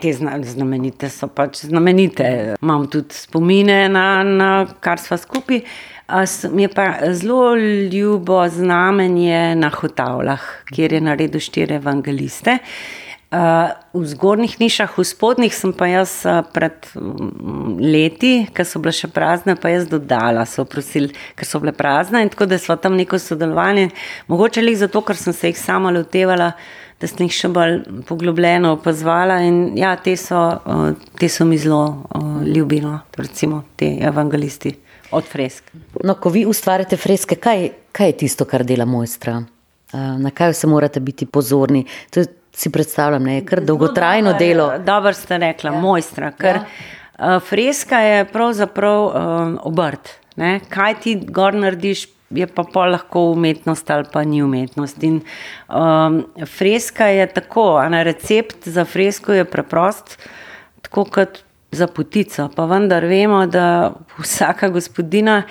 Te 0.00 0.12
znamenite 0.42 1.08
so 1.12 1.28
pač 1.28 1.64
znamenite. 1.64 2.54
Imam 2.62 2.86
tudi 2.90 3.14
spomine 3.14 3.88
na, 3.88 4.22
na 4.24 4.66
kar 4.80 4.98
smo 4.98 5.16
skupaj. 5.16 5.60
Mi 6.50 6.62
je 6.62 6.68
pa 6.68 6.92
zelo 7.12 7.54
ljubo 7.92 8.48
znamenje 8.48 9.54
na 9.56 9.70
Hotavlah, 9.70 10.40
kjer 10.72 10.92
je 10.92 11.00
naredil 11.00 11.40
štiri 11.40 11.74
evangeliste. 11.74 12.58
V 13.34 14.04
zgornjih 14.06 14.54
nišah, 14.60 14.94
v 14.98 15.04
spodnjih 15.06 15.54
sem 15.54 15.72
pa 15.74 15.88
jaz 15.90 16.22
pred 16.54 16.86
leti, 17.80 18.46
ki 18.54 18.66
so 18.66 18.78
bile 18.82 18.92
še 18.94 19.08
prazne, 19.10 19.56
pa 19.58 19.72
jaz 19.72 19.88
dodala, 19.90 20.44
so 20.46 20.62
prosili, 20.68 21.10
ker 21.34 21.48
so 21.48 21.58
bile 21.62 21.72
prazne 21.74 22.22
in 22.22 22.30
tako 22.30 22.46
da 22.50 22.58
smo 22.60 22.76
tam 22.78 22.94
neko 22.98 23.18
sodelovanje. 23.18 23.88
Mogoče 24.30 24.62
le 24.62 24.74
zato, 24.78 25.02
ker 25.02 25.18
sem 25.18 25.34
se 25.34 25.50
jih 25.50 25.58
sama 25.58 25.90
lotevala, 25.94 26.52
da 27.00 27.10
sem 27.10 27.24
jih 27.26 27.34
še 27.34 27.50
bolj 27.50 27.80
poglobljeno 28.06 28.76
opazvala 28.76 29.40
in 29.42 29.74
ja, 29.80 29.96
te 29.98 30.14
so, 30.20 30.44
te 31.18 31.28
so 31.28 31.48
mi 31.48 31.58
zelo 31.58 32.04
ljubilo, 32.46 33.00
recimo 33.18 33.64
te 33.76 33.96
evangelisti 34.04 34.76
od 35.14 35.26
fresk. 35.30 35.74
No, 36.04 36.14
ko 36.20 36.30
vi 36.30 36.44
ustvarjate 36.46 36.96
freske, 37.00 37.40
kaj, 37.40 37.68
kaj 37.94 38.12
je 38.12 38.16
tisto, 38.24 38.46
kar 38.46 38.62
dela 38.66 38.86
mojstra? 38.86 39.40
Na 39.94 40.30
kaj 40.34 40.54
se 40.58 40.66
morate 40.70 41.02
biti 41.02 41.26
pozorni? 41.26 41.84
To 42.14 42.22
je 42.22 42.30
si 42.54 42.70
predstavljam, 42.70 43.26
je 43.26 43.44
kar 43.46 43.60
dolgotrajno 43.64 44.32
dober, 44.32 44.46
delo. 44.46 44.72
Dobro 44.78 45.12
ste 45.12 45.38
rekla, 45.38 45.70
ja. 45.70 45.80
mojstra. 45.80 46.32
Ker 46.38 46.56
ja. 46.56 46.64
uh, 47.18 47.42
freska 47.42 47.98
je 47.98 48.24
pravzaprav 48.24 49.04
um, 49.04 49.58
obrt. 49.62 50.10
Ne? 50.36 50.60
Kaj 50.68 50.94
ti 51.00 51.14
gor 51.26 51.54
narediš, 51.54 52.06
je 52.34 52.46
pa 52.50 52.64
pol 52.66 52.90
lahko 52.90 53.28
umetnost 53.32 53.90
ali 53.90 54.06
pa 54.12 54.24
ni 54.24 54.42
umetnost. 54.42 55.02
In, 55.02 55.20
um, 55.68 56.24
freska 56.56 57.06
je 57.06 57.26
tako, 57.26 57.76
a 57.78 57.88
na 57.88 58.02
recept 58.02 58.68
za 58.68 58.84
fresko 58.84 59.32
je 59.32 59.44
preprost, 59.44 60.18
tako 60.82 61.04
kot 61.04 61.42
za 61.70 61.86
potico. 61.86 62.48
Pa 62.56 62.66
vendar 62.70 63.04
vemo, 63.04 63.46
da 63.46 63.92
vsaka 64.18 64.68
gospodina 64.68 65.42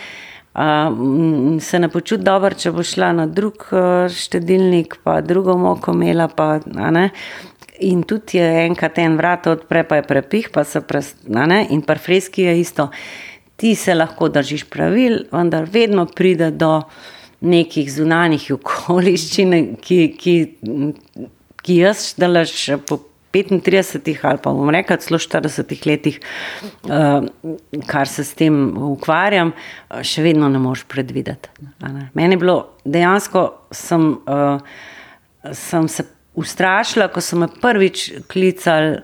se 1.60 1.80
ne 1.80 1.90
počuti 1.90 2.24
dobro, 2.24 2.54
če 2.54 2.72
bo 2.72 2.84
šla 2.86 3.12
na 3.18 3.26
drug 3.26 3.66
štedilnik, 4.14 5.00
pa 5.04 5.22
drugo 5.22 5.58
moko 5.58 5.94
imela. 5.96 6.28
Pa, 6.30 6.60
in 7.82 8.04
tudi 8.04 8.38
je 8.38 8.66
enkrat 8.68 9.00
en 9.02 9.18
vrat 9.18 9.48
odpre, 9.50 9.84
pa 9.88 10.00
je 10.00 10.08
prepih, 10.08 10.50
pa 10.54 10.64
se 10.64 10.82
prestane. 10.82 11.66
In 11.70 11.82
pri 11.82 12.00
freski 12.00 12.46
je 12.46 12.60
isto. 12.60 12.90
Ti 13.56 13.76
se 13.76 13.96
lahko 13.96 14.30
držiš 14.30 14.66
pravil, 14.70 15.24
vendar 15.32 15.66
vedno 15.72 16.06
pride 16.06 16.52
do 16.52 16.82
nekih 17.42 17.90
zunanjih 17.92 18.52
okoliščin, 18.58 19.76
ki, 19.82 20.00
ki, 20.20 20.36
ki 21.64 21.80
jaz 21.82 22.14
delaš 22.18 22.56
po 22.88 23.00
35 23.34 24.26
ali 24.30 24.42
pa 24.44 24.54
bom 24.54 24.70
rekel, 24.74 25.00
celo 25.02 25.20
40 25.20 25.88
letih, 25.90 26.20
uh, 26.86 27.26
kar 27.90 28.08
se 28.08 28.24
s 28.24 28.38
tem 28.38 28.58
ukvarjam, 28.94 29.54
še 30.06 30.26
vedno 30.26 30.50
ne 30.54 30.62
moš 30.62 30.86
predvideti. 30.90 31.50
Ne? 31.82 32.10
Meni 32.14 32.38
je 32.38 32.44
bilo 32.46 32.58
dejansko, 32.86 33.48
sem, 33.74 34.12
uh, 34.30 34.62
sem 35.52 35.90
se 35.90 36.06
ustrašila, 36.36 37.10
ko 37.14 37.22
so 37.22 37.38
me 37.38 37.48
prvič 37.62 38.12
klicali 38.32 39.02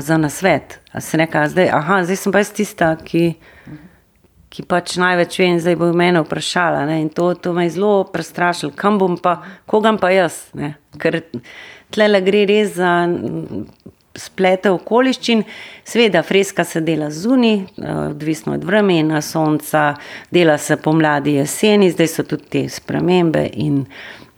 za 0.00 0.16
nasvet. 0.16 0.80
Se 1.00 1.16
reka, 1.16 1.48
zdaj, 1.48 1.70
aha, 1.72 2.02
zdaj 2.04 2.16
sem 2.16 2.32
pa 2.32 2.42
jaz 2.42 2.52
tista, 2.52 2.96
ki. 3.04 3.34
Ki 4.52 4.60
pač 4.68 4.98
največ 5.00 5.38
vem, 5.40 5.54
zdaj 5.56 5.78
bo 5.80 5.86
mene 5.96 6.20
vprašala. 6.20 6.82
Ne? 6.84 6.98
In 7.00 7.06
to, 7.08 7.30
to 7.40 7.54
me 7.56 7.64
je 7.64 7.78
zelo 7.78 8.02
prestrašilo, 8.12 8.74
kam 8.76 8.98
bom 9.00 9.14
pa, 9.16 9.38
koga 9.64 9.94
pa 9.96 10.10
jaz. 10.12 10.42
Ne? 10.52 10.74
Ker 11.00 11.22
tle 11.92 12.20
gre 12.24 12.46
res 12.48 12.74
za 12.76 12.92
splete 14.14 14.70
okoliščin. 14.70 15.44
Sveda, 15.84 16.22
freska 16.22 16.64
se 16.64 16.80
dela 16.80 17.10
zunaj, 17.10 17.62
odvisno 18.10 18.54
od 18.54 18.64
vremena, 18.64 19.20
sonca, 19.22 19.94
dela 20.30 20.58
se 20.58 20.76
pomladi, 20.76 21.38
jeseni, 21.40 21.90
zdaj 21.90 22.10
so 22.10 22.26
tudi 22.28 22.50
te 22.50 22.66
spremembe 22.68 23.46
in 23.52 23.84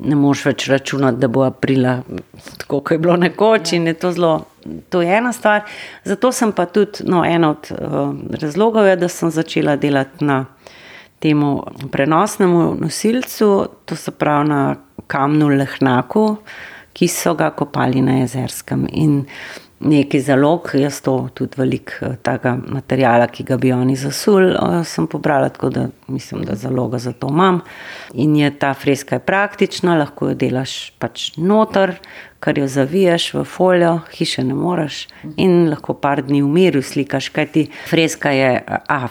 ne 0.04 0.16
moš 0.18 0.44
več 0.48 0.66
računati, 0.68 1.20
da 1.22 1.28
bo 1.30 1.44
aprila 1.46 2.00
tako, 2.58 2.80
kot 2.80 2.96
je 2.96 2.98
bilo 2.98 3.16
nekoč 3.16 3.72
in 3.76 3.86
je 3.86 3.94
to 3.94 4.12
zelo. 4.12 4.34
To 4.90 5.02
je 5.04 5.12
ena 5.12 5.32
stvar. 5.32 5.68
Zato 6.08 6.32
sem 6.32 6.52
pa 6.52 6.64
tudi, 6.66 7.04
no, 7.04 7.20
ena 7.24 7.50
od 7.52 7.68
uh, 7.70 8.14
razlogov 8.40 8.88
je, 8.88 8.96
da 8.96 9.08
sem 9.12 9.30
začela 9.30 9.76
delati 9.76 10.24
na 10.24 10.44
temu 11.20 11.58
prenosnemu 11.92 12.74
nosilcu, 12.80 13.50
to 13.84 13.96
se 13.96 14.10
pravi 14.10 14.48
na 14.48 14.62
kamnu 15.06 15.48
Lehnaku, 15.52 16.24
uh, 16.24 16.73
ki 16.94 17.08
so 17.10 17.34
ga 17.34 17.50
kopali 17.50 18.02
na 18.02 18.20
jezerskem. 18.22 18.86
In 18.92 19.24
nekaj 19.84 20.20
zalog, 20.20 20.70
jaz 20.74 21.00
to 21.04 21.16
tudi 21.34 21.58
velik 21.60 21.92
eh, 22.00 22.16
tega 22.22 22.56
materijala, 22.66 23.26
ki 23.28 23.44
ga 23.44 23.58
bi 23.60 23.72
oni 23.72 23.96
zasuli, 23.96 24.52
eh, 24.54 24.84
sem 24.84 25.06
pobrala, 25.06 25.48
tako 25.48 25.70
da 25.70 25.88
mislim, 26.06 26.44
da 26.44 26.54
zaloga 26.54 26.98
za 26.98 27.12
to 27.12 27.28
imam. 27.28 27.60
In 28.14 28.36
je 28.36 28.50
ta 28.58 28.74
freska 28.74 29.16
je 29.16 29.26
praktična, 29.26 29.98
lahko 29.98 30.28
jo 30.28 30.34
delaš 30.34 30.92
pač 30.98 31.32
noter, 31.36 31.98
kar 32.44 32.58
jo 32.58 32.66
zaviješ 32.68 33.30
v 33.34 33.44
folijo, 33.44 34.00
hiše 34.12 34.44
ne 34.44 34.54
moreš 34.54 35.06
in 35.40 35.70
lahko 35.70 35.94
par 35.96 36.20
dni 36.22 36.42
v 36.42 36.48
miru 36.52 36.82
slikaš, 36.82 37.30
kajti 37.32 37.70
freska 37.88 38.30
je 38.30 38.50
A, 38.88 39.08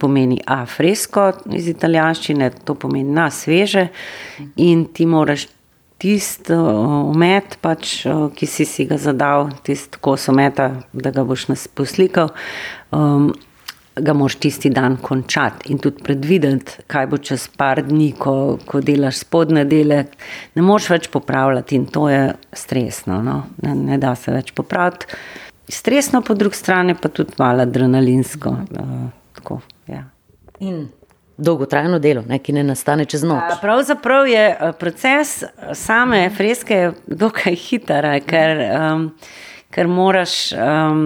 pomeni 0.00 0.38
A 0.46 0.60
fresko 0.66 1.32
iz 1.50 1.68
italijanščine, 1.68 2.50
to 2.64 2.74
pomeni 2.74 3.10
na 3.10 3.26
sveže 3.30 3.88
in 4.56 4.84
ti 4.94 5.06
moraš 5.06 5.48
tisti 5.98 6.56
umet, 6.56 7.56
pač, 7.64 8.02
ki 8.36 8.48
si, 8.48 8.66
si 8.68 8.86
ga 8.88 8.98
zadal, 9.00 9.50
tisti 9.64 10.00
kos 10.02 10.28
umeta, 10.32 10.70
da 10.92 11.12
ga 11.14 11.24
boš 11.24 11.46
poslikal, 11.74 12.32
um, 12.92 13.30
ga 13.96 14.12
moš 14.12 14.36
tisti 14.42 14.68
dan 14.70 14.98
končati 15.00 15.70
in 15.72 15.80
tudi 15.80 16.04
predvideti, 16.04 16.82
kaj 16.86 17.06
bo 17.08 17.16
čez 17.16 17.48
par 17.56 17.80
dni, 17.84 18.10
ko, 18.18 18.58
ko 18.68 18.82
delaš 18.84 19.22
spodne 19.24 19.64
dele. 19.64 20.02
Ne 20.54 20.64
moš 20.64 20.90
več 20.92 21.08
popravljati 21.12 21.80
in 21.80 21.86
to 21.88 22.10
je 22.12 22.28
stresno, 22.52 23.22
no? 23.24 23.38
ne, 23.64 23.74
ne 23.74 23.98
da 23.98 24.12
se 24.14 24.34
več 24.34 24.52
popraviti. 24.56 25.08
Stresno, 25.72 26.20
po 26.22 26.36
drugi 26.38 26.60
strani 26.60 26.94
pa 26.94 27.08
tudi 27.08 27.34
malo 27.40 27.64
adrenalinsko. 27.64 28.52
Uh, 28.76 29.08
tako, 29.34 29.62
ja. 29.90 30.04
In 30.60 30.84
dolgotrajno 31.36 31.98
delo, 31.98 32.22
ne, 32.28 32.38
ki 32.38 32.54
ne 32.56 32.64
nastane 32.64 33.04
čez 33.04 33.24
noč. 33.26 33.58
Pravzaprav 33.60 34.28
je 34.28 34.44
eh, 34.50 34.72
proces 34.80 35.42
same 35.72 36.28
freske 36.36 36.92
dokaj 37.06 37.58
hiter, 37.60 38.08
ker, 38.26 38.62
um, 38.76 39.10
ker 39.74 39.90
moraš 39.92 40.36
um, 40.56 41.02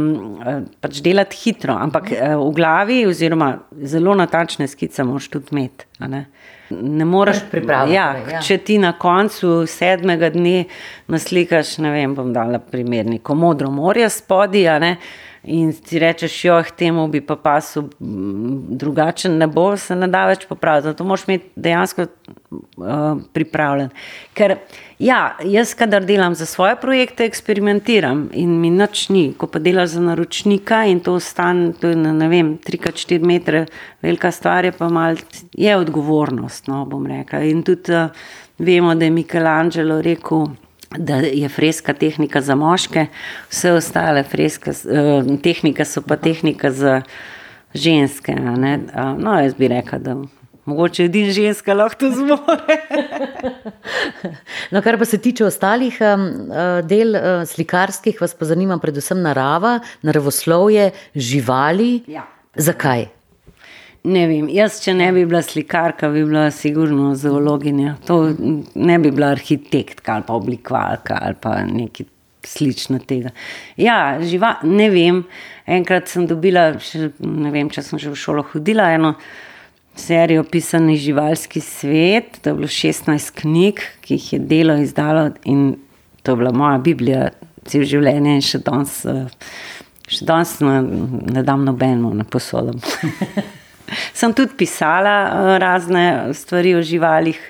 pač 0.81 1.01
delati 1.03 1.39
hitro, 1.43 1.75
ampak 1.75 2.13
v 2.15 2.51
glavi, 2.55 3.03
oziroma 3.11 3.53
zelo 3.83 4.15
natačne 4.15 4.69
skice, 4.71 5.05
moraš 5.05 5.31
tudi 5.35 5.57
imeti. 5.57 5.89
Ne? 6.07 6.25
Ne 6.71 7.05
moreš 7.05 7.41
pripraviti. 7.51 7.97
Ja, 7.97 8.13
ja. 8.31 8.43
Če 8.47 8.61
ti 8.63 8.77
na 8.79 8.93
koncu 8.99 9.65
sedmega 9.67 10.31
dne 10.31 10.69
naslikaš, 11.11 11.81
ne 11.83 11.91
vem, 11.97 12.15
bom 12.15 12.31
dala 12.33 12.61
primer, 12.63 13.09
neko 13.11 13.35
modro 13.35 13.73
morje 13.75 14.07
spodaj 14.15 14.95
in 15.43 15.73
ti 15.73 15.99
rečeš, 15.99 16.45
jo, 16.45 16.59
temu 16.77 17.07
bi 17.09 17.21
pa 17.21 17.37
pasu 17.37 17.87
drugačen, 17.99 19.39
ne 19.39 19.47
bo 19.47 19.77
se 19.77 19.97
ne 19.97 20.09
da 20.09 20.27
več 20.29 20.45
popraviti. 20.49 20.91
Zato 20.91 21.05
moraš 21.05 21.25
imeti 21.29 21.49
dejansko 21.57 22.07
uh, 22.07 23.23
pripravljen. 23.33 23.89
Ker 24.37 24.57
ja, 24.99 25.37
jaz, 25.45 25.73
kadar 25.75 26.05
delam 26.05 26.35
za 26.37 26.47
svoje 26.47 26.77
projekte, 26.81 27.25
eksperimentiram 27.25 28.27
in 28.37 28.59
mi 28.61 28.71
nič 28.71 29.09
ni. 29.09 29.31
Ko 29.33 29.49
pa 29.49 29.63
delaš 29.63 29.97
za 29.97 30.05
naročnika 30.11 30.85
in 30.93 31.01
to 31.01 31.17
stane, 31.21 31.73
to 31.81 31.95
je 31.95 31.97
ne 31.97 32.29
vem, 32.29 32.59
3-4 32.67 33.25
metre, 33.25 33.65
velika 34.03 34.31
stvar 34.31 34.69
je 34.69 34.77
pa 34.77 34.89
mal, 34.93 35.17
je 35.57 35.77
odgovornost, 35.77 36.69
no, 36.69 36.85
bom 36.85 37.07
rekla. 37.09 37.47
In 37.49 37.65
tudi 37.65 37.97
uh, 37.97 38.13
vemo, 38.59 38.95
da 38.95 39.09
je 39.09 39.17
Michelangelo 39.17 40.03
rekel, 40.05 40.51
da 40.99 41.17
je 41.17 41.49
freska 41.49 41.95
tehnika 41.95 42.41
za 42.41 42.55
moške, 42.55 43.07
vse 43.51 43.73
ostale 43.73 44.23
freske, 44.23 44.71
eh, 44.71 45.37
tehnika 45.43 45.85
so 45.85 46.03
pa 46.03 46.17
tehnika 46.17 46.71
za 46.71 47.03
ženske. 47.75 48.35
No, 49.19 49.39
jaz 49.41 49.55
bi 49.55 49.69
rekel, 49.69 49.99
da 49.99 50.17
mogoče 50.65 51.05
edina 51.05 51.33
ženska 51.33 51.75
lahko 51.75 51.99
to 51.99 52.11
zmore. 52.11 52.77
no, 54.73 54.83
kar 54.83 54.99
pa 54.99 55.05
se 55.05 55.19
tiče 55.19 55.47
ostalih 55.47 55.99
um, 56.01 56.27
del 56.83 57.15
uh, 57.15 57.47
slikarskih, 57.47 58.21
vas 58.21 58.35
pa 58.35 58.45
zanima 58.45 58.79
predvsem 58.79 59.23
narava, 59.23 59.79
naravoslovje, 60.03 60.91
živali. 61.15 62.03
Ja. 62.07 62.27
Zakaj? 62.55 63.20
Ne 64.09 64.23
vem, 64.31 64.47
jaz, 64.49 64.79
če 64.81 64.95
ne 64.97 65.11
bi 65.13 65.27
bila 65.29 65.43
slikarka, 65.45 66.09
bi 66.09 66.23
bila 66.25 66.47
sigurno 66.55 67.11
zoologinja. 67.21 67.99
To 68.09 68.31
ne 68.33 68.97
bi 68.99 69.11
bila 69.13 69.35
arhitektka 69.35 70.15
ali 70.15 70.25
pa 70.25 70.39
oblikovalka 70.41 71.19
ali 71.21 71.37
pa 71.41 71.59
nekaj 71.69 72.09
slično 72.49 73.03
tega. 73.05 73.35
Ja, 73.77 74.17
živa, 74.25 74.55
ne 74.65 74.89
vem. 74.93 75.21
Enkrat 75.69 76.09
sem 76.09 76.25
dobila, 76.27 76.73
še, 76.81 77.11
ne 77.21 77.53
vem, 77.53 77.69
če 77.69 77.85
sem 77.85 78.01
že 78.01 78.15
v 78.15 78.17
šolo 78.17 78.47
hodila, 78.55 78.89
eno 78.97 79.13
serijo 80.01 80.47
pisani 80.49 80.97
živalski 80.97 81.61
svet. 81.61 82.41
To 82.41 82.55
je 82.55 82.61
bilo 82.63 82.73
16 82.73 83.37
knjig, 83.43 83.85
ki 84.01 84.17
jih 84.17 84.33
je 84.33 84.41
delo 84.41 84.81
izdalo 84.81 85.29
in 85.45 85.75
to 86.25 86.33
je 86.33 86.41
bila 86.41 86.57
moja 86.57 86.81
Biblija, 86.81 87.31
cel 87.69 87.85
življenje 87.85 88.41
in 88.41 88.45
še 88.45 88.65
danes, 88.65 89.01
še 90.09 90.27
danes 90.29 90.57
ne, 90.65 90.81
ne 91.37 91.45
dam 91.45 91.69
nobeno, 91.69 92.17
ne 92.17 92.25
posodam. 92.25 92.81
Sem 94.15 94.35
tudi 94.35 94.57
pisala 94.57 95.17
eh, 95.25 95.59
razne 95.59 96.35
stvari 96.35 96.75
o 96.75 96.83
živalih 96.83 97.41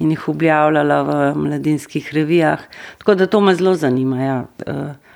in 0.00 0.10
jih 0.14 0.28
objavljala 0.28 1.02
v 1.02 1.20
mladinskih 1.36 2.10
revijah. 2.14 2.60
Tako 2.98 3.14
da 3.14 3.26
to 3.26 3.40
me 3.40 3.54
zelo 3.54 3.74
zanima. 3.74 4.22
Ja. 4.22 4.44
Eh, 4.66 5.10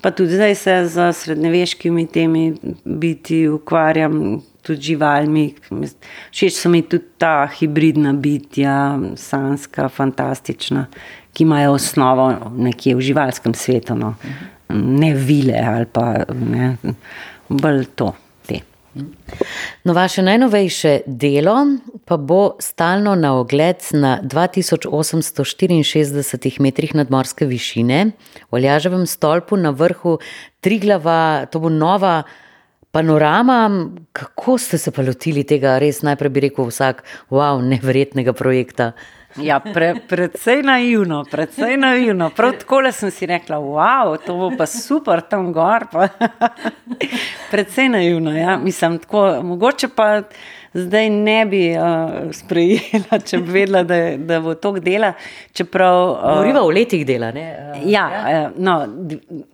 Pa 0.00 0.10
tudi 0.10 0.34
zdaj 0.34 0.54
se 0.54 0.86
z 0.86 1.12
srednjeveškimi 1.12 2.06
temi 2.06 2.54
biti 2.84 3.48
ukvarjam, 3.48 4.40
tudi 4.62 4.80
živalmi. 4.80 5.54
Všeč 6.30 6.54
so 6.54 6.70
mi 6.70 6.82
tudi 6.82 7.04
ta 7.18 7.48
hibridna 7.58 8.12
bitja, 8.12 8.98
sanska, 9.16 9.88
fantastična, 9.88 10.86
ki 11.32 11.42
imajo 11.42 11.72
osnovo 11.72 12.30
nekje 12.56 12.94
v 12.94 13.00
živalskem 13.10 13.54
svetu, 13.54 13.96
no. 13.98 14.14
ne 14.68 15.14
vile 15.14 15.58
ali 15.66 15.86
pa 15.92 16.12
ne, 16.34 16.76
bolj 17.48 17.84
to. 17.96 18.12
te. 18.46 18.60
No, 19.88 19.94
vaše 19.94 20.22
najnovejše 20.22 21.00
delo 21.06 21.66
pa 22.04 22.16
bo 22.16 22.56
stalno 22.60 23.14
na 23.14 23.40
ogled 23.40 23.76
na 23.92 24.20
2864 24.22 26.60
metrih 26.60 26.94
nadmorske 26.94 27.46
višine, 27.48 28.10
v 28.50 28.54
Aljaževem 28.60 29.06
stolpu 29.08 29.56
na 29.56 29.70
vrhu 29.70 30.18
Triglava, 30.60 31.46
to 31.48 31.60
bo 31.64 31.68
nova 31.72 32.22
panorama. 32.92 33.88
Kako 34.12 34.58
ste 34.58 34.78
se 34.78 34.90
pa 34.92 35.02
lotili 35.02 35.44
tega, 35.44 35.78
res 35.80 36.02
najprej 36.04 36.30
bi 36.30 36.40
rekel 36.40 36.64
vsak, 36.68 37.04
wow, 37.32 37.64
neverjetnega 37.64 38.32
projekta? 38.36 38.92
Ja, 39.36 39.60
pre, 39.60 39.94
predvsej 40.08 40.62
naivno, 40.62 41.24
predvsej 41.30 41.76
naivno. 41.76 42.30
Prav 42.30 42.52
tako 42.58 42.80
sem 42.92 43.10
si 43.10 43.26
rekla, 43.26 43.58
wow, 43.58 44.16
to 44.26 44.34
bo 44.34 44.50
pa 44.56 44.66
super 44.66 45.20
tam 45.20 45.52
gor. 45.52 45.84
Pa. 45.92 46.08
predvsej 47.52 47.88
naivno, 47.88 48.32
ja. 48.32 48.56
mislim, 48.56 48.98
tako, 48.98 49.42
mogoče 49.42 49.88
pa 49.88 50.22
zdaj 50.72 51.10
ne 51.10 51.46
bi 51.46 51.62
uh, 51.76 52.32
sprejela, 52.32 53.20
če 53.24 53.38
bi 53.38 53.52
vedela, 53.52 53.82
da, 53.82 54.00
da 54.16 54.40
bo 54.40 54.54
to 54.54 54.72
dela. 54.80 55.12
Čeprav, 55.52 56.00
uh, 56.10 56.22
Govoriva 56.22 56.62
o 56.62 56.70
letih 56.70 57.06
dela. 57.06 57.30
Ne? 57.32 57.46
Uh, 57.52 57.84
ja, 57.90 58.08
ja. 58.08 58.42
Uh, 58.48 58.58
no, 58.64 58.78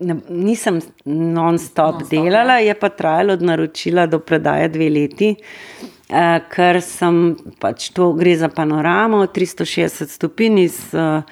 ne, 0.01 0.21
nisem 0.29 0.81
non-stop 1.05 2.05
non 2.05 2.09
delala, 2.11 2.61
ne? 2.61 2.67
je 2.67 2.79
pa 2.79 2.89
trajalo 2.89 3.35
od 3.35 3.43
naročila 3.43 4.07
do 4.07 4.23
predaje 4.23 4.69
dve 4.69 4.91
leti. 4.91 5.35
Uh, 5.35 5.94
ker 6.09 6.81
sem 6.85 7.37
pač 7.61 7.91
to 7.97 8.13
gre 8.19 8.37
za 8.37 8.51
panoramo, 8.53 9.25
360 9.27 10.13
stopinj 10.13 10.59
iz 10.65 10.79
uh, 10.93 11.23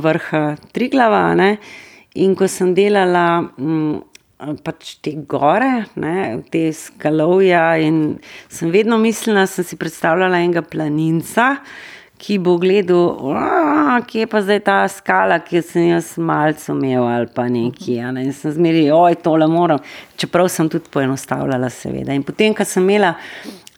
vrha 0.00 0.56
Triglava. 0.72 1.34
Ne? 1.34 1.56
In 2.20 2.34
ko 2.38 2.48
sem 2.50 2.74
delala, 2.74 3.50
um, 3.58 4.00
pač 4.64 4.96
te 5.04 5.14
gore, 5.28 5.86
ne, 6.00 6.40
te 6.50 6.68
skalovja. 6.74 7.76
In 7.84 8.18
sem 8.48 8.72
vedno 8.72 8.98
mislila, 8.98 9.46
sem 9.46 9.66
si 9.66 9.78
predstavljala 9.78 10.40
enega 10.40 10.64
planinca, 10.66 11.56
ki 12.20 12.36
bo 12.42 12.58
gledal, 12.60 13.32
kje 14.08 14.26
pa 14.28 14.42
zdaj 14.44 14.60
ta 14.66 14.76
skala, 14.92 15.38
ki 15.44 15.62
sem 15.64 15.88
jaz 15.94 16.12
malce 16.20 16.68
umel 16.72 17.06
ali 17.08 17.30
pa 17.32 17.46
neki. 17.48 17.96
Ne. 18.12 18.26
In 18.28 18.36
sem 18.36 18.52
zmeri, 18.56 18.88
oj, 18.92 19.16
tole 19.24 19.48
moram. 19.48 19.80
Čeprav 20.20 20.50
sem 20.52 20.68
tudi 20.68 20.90
poenostavljala, 20.92 21.70
seveda. 21.72 22.16
In 22.16 22.26
potem, 22.26 22.56
ko 22.56 22.66
sem 22.68 22.84
imela. 22.84 23.14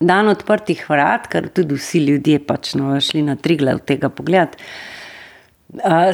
Dan 0.03 0.31
odprtih 0.33 0.83
vrat, 0.91 1.29
ker 1.31 1.47
tudi 1.55 1.79
vsi 1.79 2.03
ljudje 2.07 2.41
pač 2.47 2.75
no, 2.79 2.97
šli 2.99 3.23
na 3.27 3.37
trigle 3.39 3.77
od 3.79 3.87
tega 3.87 4.11
pogleda. 4.11 4.59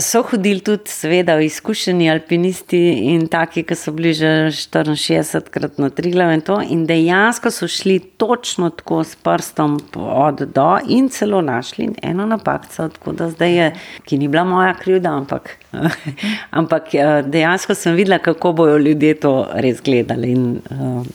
So 0.00 0.20
hodili 0.22 0.60
tudi, 0.62 0.86
seveda, 0.86 1.34
izkušeni 1.42 2.06
alpinisti 2.12 2.78
in 3.10 3.24
taki, 3.26 3.64
ki 3.66 3.74
so 3.74 3.90
bili 3.92 4.12
že 4.14 4.28
64 4.54 5.50
krat 5.50 5.80
na 5.82 5.88
tri 5.90 6.12
glave 6.14 6.36
in 6.38 6.44
to. 6.46 6.60
In 6.62 6.84
dejansko 6.86 7.50
so 7.50 7.66
šli 7.66 7.98
točno 7.98 8.70
tako 8.70 9.00
s 9.04 9.16
prstom 9.16 9.80
od 9.96 10.44
do 10.54 10.68
in 10.88 11.08
celo 11.08 11.40
našli 11.42 11.88
eno 12.02 12.26
napako, 12.26 12.68
tako 12.76 13.12
da 13.12 13.30
zdaj 13.30 13.56
je, 13.56 13.72
ki 14.04 14.18
ni 14.18 14.28
bila 14.28 14.44
moja 14.44 14.76
krivda, 14.78 15.16
ampak, 15.16 15.50
ampak 16.60 16.94
dejansko 17.26 17.74
sem 17.74 17.98
videla, 17.98 18.18
kako 18.18 18.52
bojo 18.52 18.78
ljudje 18.78 19.14
to 19.20 19.34
res 19.54 19.82
gledali 19.82 20.30
in 20.30 20.60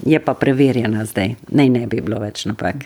je 0.05 0.19
pa 0.19 0.33
preverjena 0.33 1.05
zdaj, 1.05 1.35
naj 1.47 1.69
ne 1.69 1.87
bi 1.87 2.01
bilo 2.01 2.19
več 2.19 2.45
napak. 2.45 2.83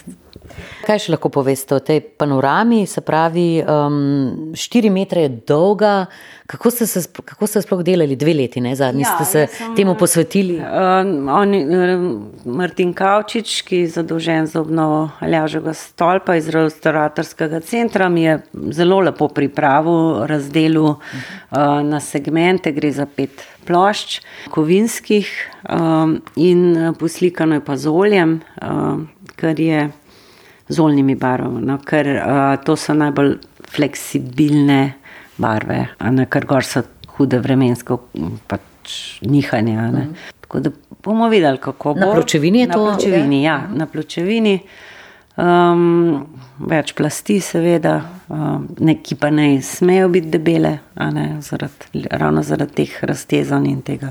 Kaj 0.87 1.01
še 1.03 1.11
lahko 1.13 1.29
poveste 1.33 1.75
o 1.75 1.81
tej 1.83 1.99
panorami, 2.19 2.85
se 2.87 3.01
pravi, 3.03 3.59
um, 3.61 4.53
štiri 4.55 4.91
metre 4.93 5.25
je 5.25 5.31
dolga. 5.49 6.05
Kako 6.47 6.71
ste, 6.71 6.85
se, 6.87 7.01
kako 7.11 7.47
ste 7.49 7.61
sploh 7.61 7.81
delali 7.83 8.15
dve 8.15 8.31
leti, 8.37 8.61
ne? 8.63 8.71
zadnji 8.75 9.03
ja, 9.03 9.15
ste 9.17 9.25
se 9.27 9.41
sem, 9.51 9.73
temu 9.75 9.97
posvetili? 9.99 10.55
Uh, 10.63 11.09
on, 11.33 11.51
Martin 12.45 12.93
Kavčič, 12.95 13.57
ki 13.67 13.81
je 13.83 13.91
zadolžen 13.97 14.47
za 14.47 14.61
obnovo 14.63 15.09
Aljažega 15.19 15.75
stolpa 15.75 16.37
iz 16.39 16.47
restauratorskega 16.53 17.59
centra, 17.67 18.07
mi 18.07 18.23
je 18.23 18.39
zelo 18.77 19.01
lepo 19.03 19.27
pripravil 19.27 20.23
razdelu 20.31 20.87
uh, 20.87 20.97
na 21.83 21.99
segmente, 21.99 22.71
gre 22.71 22.95
za 22.95 23.09
pet 23.11 23.43
plošč, 23.67 24.21
kovinskih 24.55 25.27
um, 25.67 26.21
in 26.39 26.93
poslikano 26.99 27.59
je 27.59 27.65
pa 27.65 27.75
z 27.75 27.91
oljem, 27.91 28.39
uh, 28.63 29.03
kar 29.35 29.59
je 29.59 29.89
z 30.69 30.79
oljnimi 30.79 31.15
barvami, 31.15 31.61
no, 31.65 31.77
ker 31.85 32.09
uh, 32.17 32.63
to 32.63 32.75
so 32.75 32.95
najbolj 32.97 33.37
fleksibilne 33.71 34.81
barve, 35.37 35.83
ne, 36.11 36.25
ker 36.31 36.47
gor 36.49 36.65
so 36.65 36.83
hude 37.17 37.39
vremensko 37.43 37.99
pač, 38.49 38.97
nihanja. 39.27 39.87
Mm. 39.91 40.13
Tako 40.45 40.59
da 40.65 40.71
bomo 41.03 41.29
videli, 41.29 41.59
kako 41.61 41.93
bo. 41.93 41.99
Na 41.99 42.11
pločevini 42.13 42.65
je 42.65 42.67
to? 42.71 42.83
Na 42.85 42.91
pločevini, 42.91 43.41
ja, 43.43 43.57
mm. 43.57 43.77
na 43.77 43.87
pločevini. 43.91 44.59
Um, 45.37 46.25
več 46.65 46.95
plasti, 46.97 47.37
seveda, 47.45 47.99
um, 48.33 48.63
neki 48.81 49.19
pa 49.21 49.29
ne 49.29 49.51
smejo 49.61 50.09
biti 50.09 50.31
debele, 50.33 50.71
ne, 51.13 51.27
zaradi, 51.45 52.07
ravno 52.09 52.41
zaradi 52.43 52.79
teh 52.81 52.95
raztezanj 53.05 53.67
in 53.69 53.83
tega. 53.85 54.09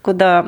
Tako 0.00 0.12
da 0.16 0.44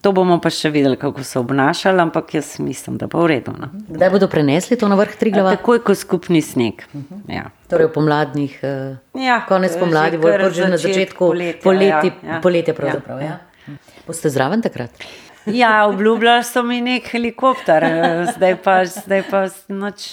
to 0.00 0.12
bomo 0.16 0.38
pa 0.40 0.48
še 0.48 0.70
videli, 0.72 0.96
kako 0.96 1.22
se 1.28 1.36
obnašali, 1.38 2.00
ampak 2.00 2.34
jaz 2.34 2.54
mislim, 2.58 2.96
da 2.96 3.04
bo 3.06 3.20
v 3.20 3.34
redu. 3.34 3.52
No. 3.52 3.68
Kdaj 3.88 4.10
bodo 4.14 4.28
prenesli 4.32 4.78
to 4.80 4.88
na 4.88 4.96
vrh 4.96 5.18
Triglava? 5.20 5.50
Takoj, 5.58 5.82
ko 5.84 5.94
skupni 5.94 6.40
sneg. 6.42 6.86
Uh 6.88 7.00
-huh. 7.00 7.34
ja. 7.34 7.50
Torej 7.68 7.86
v 7.86 7.92
pomladnih, 7.92 8.58
eh, 8.62 8.96
ja, 9.20 9.42
konec 9.48 9.76
pomladi, 9.76 10.16
bolj 10.16 10.50
že 10.54 10.68
na 10.68 10.76
začetku 10.76 11.18
poletja. 11.18 11.60
Poleti, 11.62 12.12
ja, 12.22 12.34
ja. 12.34 12.40
Poletje 12.40 12.74
pravzaprav. 12.74 13.20
Ja. 13.20 13.26
Ja. 13.26 13.38
Boste 14.06 14.30
zraven 14.30 14.62
takrat? 14.62 14.90
Ja, 15.60 15.86
obljubljali 15.86 16.44
so 16.44 16.62
mi 16.62 16.80
nek 16.80 17.08
helikopter, 17.12 17.84
zdaj 18.36 18.56
pa, 18.62 18.84
zdaj 18.84 19.22
pa 19.30 19.42
noč, 19.68 20.06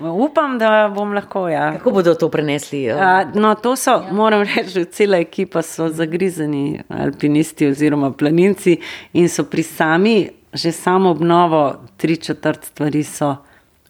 upam, 0.26 0.58
da 0.58 0.92
bom 0.94 1.12
lahko. 1.12 1.48
Ja. 1.48 1.72
Kako 1.72 1.90
bodo 1.90 2.14
to 2.14 2.28
prenesli? 2.30 2.90
A, 2.90 3.24
no, 3.34 3.54
to 3.54 3.76
so, 3.76 3.90
ja. 3.90 4.12
moram 4.12 4.42
reči, 4.42 4.84
cela 4.84 5.20
ekipa 5.20 5.62
so 5.62 5.88
zagrizeni 5.88 6.80
alpinisti 6.88 7.68
oziroma 7.68 8.10
planinci 8.12 8.78
in 9.12 9.28
so 9.28 9.44
pri 9.44 9.62
sami, 9.62 10.16
že 10.52 10.72
samo 10.72 11.10
obnovo, 11.10 11.80
tri 11.96 12.16
četrt 12.16 12.64
stvari 12.64 13.04
so 13.04 13.34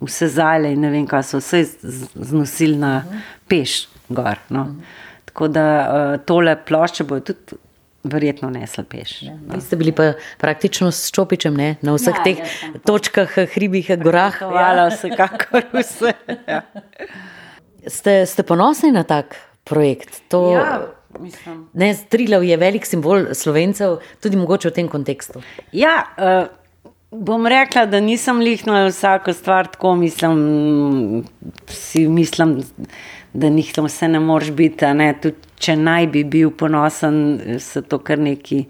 vse 0.00 0.28
zale 0.28 0.72
in 0.72 0.80
ne 0.80 0.90
vem, 0.90 1.06
kaj 1.06 1.22
so 1.22 1.38
vse 1.38 1.62
znosili 2.14 2.76
na 2.76 3.04
peš 3.48 3.86
gor. 4.08 4.42
No. 4.48 4.66
Tako 5.24 5.48
da 5.48 6.18
tole 6.18 6.56
plošče 6.66 7.04
bojo 7.04 7.20
tudi 7.20 7.62
verjetno 8.12 8.50
ne 8.50 8.66
slepeš. 8.66 9.22
Ja, 9.22 9.34
no. 9.34 9.54
Vi 9.54 9.60
ste 9.60 9.76
bili 9.76 9.92
pa 9.92 10.12
praktično 10.38 10.90
s 10.92 11.10
Čopičem 11.14 11.56
ne? 11.56 11.76
na 11.82 11.94
vseh 11.96 12.14
ja, 12.18 12.24
teh 12.24 12.58
točkah, 12.86 13.38
hribih, 13.54 13.90
gorah. 14.02 14.38
Hvala, 14.42 14.88
vsekakor 14.94 15.68
vse. 15.72 16.14
Ja. 16.46 16.62
Ste, 17.86 18.26
ste 18.26 18.42
ponosni 18.42 18.88
na 18.90 19.04
tak 19.06 19.36
projekt? 19.62 20.24
To, 20.34 20.40
ja. 20.50 20.80
Ne, 21.72 21.94
Strilav 21.94 22.42
je 22.42 22.56
velik 22.58 22.86
simbol 22.86 23.28
slovencev, 23.30 24.00
tudi 24.18 24.36
mogoče 24.36 24.72
v 24.72 24.74
tem 24.74 24.88
kontekstu. 24.90 25.42
Ja, 25.70 26.00
uh, 26.18 26.50
bom 27.10 27.46
rekla, 27.46 27.86
da 27.86 28.00
nisem 28.00 28.40
lihna 28.40 28.86
vsako 28.86 29.32
stvar 29.32 29.70
tako, 29.72 29.94
mislim, 29.94 31.24
si 31.68 32.08
mislim, 32.08 32.62
da 33.36 33.48
njih 33.48 33.72
tam 33.72 33.84
vse 33.84 34.08
ne 34.08 34.20
moreš 34.20 34.50
biti. 34.56 34.86
Ne? 34.86 35.12
Tudi 35.20 35.36
če 35.60 35.76
naj 35.76 36.06
bi 36.12 36.24
bil 36.24 36.52
ponosen, 36.56 37.18
so 37.60 37.82
to 37.82 37.98
kar 38.04 38.20
neki 38.20 38.64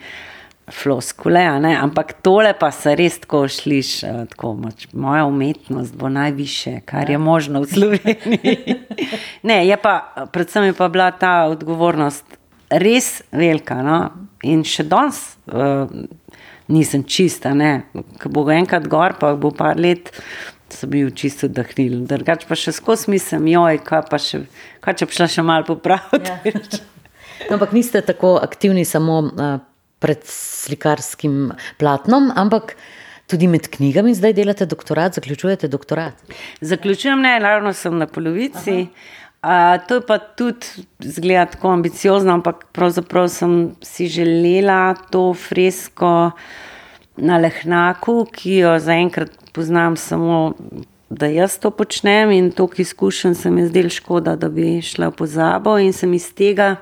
floskule. 0.72 1.44
Ne? 1.62 1.74
Ampak 1.78 2.16
tole 2.26 2.52
pa 2.58 2.70
se 2.74 2.96
res 2.98 3.20
tako 3.22 3.44
šliš. 3.50 3.92
Tako, 4.32 4.54
moč, 4.66 4.88
moja 4.92 5.24
umetnost 5.28 5.94
bo 5.98 6.10
najviše, 6.12 6.80
kar 6.88 7.10
je 7.10 7.18
možno 7.18 7.62
v 7.62 7.70
Sloveniji. 7.70 8.78
ne, 9.50 9.60
je 9.66 9.78
pa, 9.82 10.26
predvsem 10.32 10.70
je 10.70 10.76
pa 10.78 10.90
bila 10.90 11.10
ta 11.14 11.36
odgovornost 11.52 12.38
res 12.70 13.20
velika. 13.32 13.80
No? 13.86 14.00
In 14.46 14.66
še 14.66 14.86
danes. 14.90 15.22
Uh, 15.46 15.86
Nisem 16.66 17.04
čista, 17.06 17.52
ko 18.18 18.30
bo 18.34 18.42
enkrat 18.50 18.88
gor, 18.90 19.12
pa 19.20 19.36
bo 19.38 19.52
par 19.54 19.78
let, 19.78 20.08
so 20.70 20.86
bili 20.90 21.12
čisto 21.14 21.48
dahnili. 21.48 22.02
Drugač 22.08 22.46
pa 22.48 22.58
še 22.58 22.74
skozi 22.74 23.10
mislim, 23.14 23.48
joj, 23.52 23.80
kaj 23.86 24.04
pa 24.10 24.18
še, 24.20 24.44
kaj 24.84 25.00
če 25.00 25.08
bi 25.08 25.18
šla 25.18 25.30
še 25.36 25.46
malo 25.46 25.66
popraviti. 25.68 26.30
Ja. 26.30 26.84
No, 27.46 27.58
ampak 27.58 27.74
niste 27.76 28.00
tako 28.00 28.36
aktivni 28.42 28.86
samo 28.88 29.18
uh, 29.28 29.58
pred 30.02 30.22
slikarskim 30.26 31.52
platnom, 31.80 32.30
ampak 32.34 32.74
tudi 33.30 33.48
med 33.50 33.68
knjigami 33.70 34.14
zdaj 34.16 34.34
delate 34.38 34.66
doktorat, 34.70 35.18
zaključujete 35.18 35.68
doktorat. 35.68 36.18
Zaključujem, 36.60 37.22
ne, 37.22 37.36
naravno 37.42 37.74
sem 37.76 37.98
na 37.98 38.08
polovici. 38.10 38.86
Aha. 38.86 39.22
Uh, 39.46 39.76
to 39.86 40.00
je 40.00 40.02
pa 40.08 40.18
tudi 40.18 40.86
zgleda 40.98 41.44
tako 41.52 41.70
ambiciozno, 41.76 42.32
ampak 42.34 42.64
pravzaprav 42.74 43.28
sem 43.30 43.76
si 43.84 44.08
želela 44.10 44.96
to 45.12 45.28
fresko 45.38 46.32
na 47.16 47.38
Lehnaku, 47.38 48.24
ki 48.32 48.56
jo 48.64 48.72
zaenkrat 48.82 49.45
poznam 49.56 49.96
samo, 49.96 50.52
da 51.08 51.26
jaz 51.26 51.58
to 51.58 51.70
počnem 51.70 52.30
in 52.30 52.50
toliko 52.50 52.82
izkušenj 52.82 53.34
se 53.34 53.50
mi 53.50 53.60
je 53.60 53.68
zdelo 53.72 53.90
škoda, 53.90 54.36
da 54.36 54.48
bi 54.52 54.82
šla 54.82 55.08
v 55.08 55.16
pozabo 55.16 55.78
in 55.78 55.92
sem 55.92 56.14
iz 56.14 56.28
tega 56.34 56.76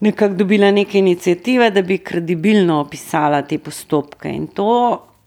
nekako 0.00 0.34
dobila 0.34 0.70
neke 0.70 0.98
inicijative, 0.98 1.70
da 1.70 1.82
bi 1.82 1.98
kredibilno 1.98 2.80
opisala 2.80 3.42
te 3.42 3.58
postopke 3.58 4.28
in 4.28 4.46
to. 4.46 4.70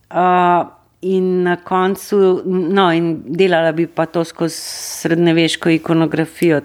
Uh, 0.10 0.83
in 1.04 1.44
na 1.44 1.56
koncu, 1.56 2.42
no, 2.46 2.88
in 2.92 3.18
delala 3.26 3.72
bi 3.76 3.86
pa 3.88 4.06
to 4.06 4.24
skozi 4.24 4.56
srednjeveško 4.56 5.70
ikonografijo, 5.70 6.62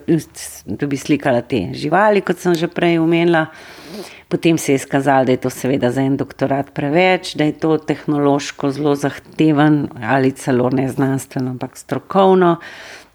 da 0.67 0.87
bi 0.87 0.97
slikala 0.97 1.43
te 1.43 1.69
živali, 1.75 2.23
kot 2.23 2.39
sem 2.39 2.55
že 2.55 2.71
prej 2.71 2.99
omenila. 3.03 3.47
Potem 4.29 4.59
se 4.59 4.73
je 4.73 4.77
izkazalo, 4.77 5.25
da 5.25 5.33
je 5.33 5.41
to 5.41 5.51
seveda 5.51 5.91
za 5.91 6.03
en 6.05 6.17
doktorat 6.17 6.75
preveč, 6.77 7.33
da 7.35 7.45
je 7.49 7.55
to 7.59 7.79
tehnološko 7.79 8.71
zelo 8.71 8.95
zahteven 8.95 9.87
ali 10.05 10.33
celo 10.33 10.71
ne 10.71 10.89
znanstveno, 10.89 11.51
ampak 11.57 11.77
strokovno. 11.77 12.57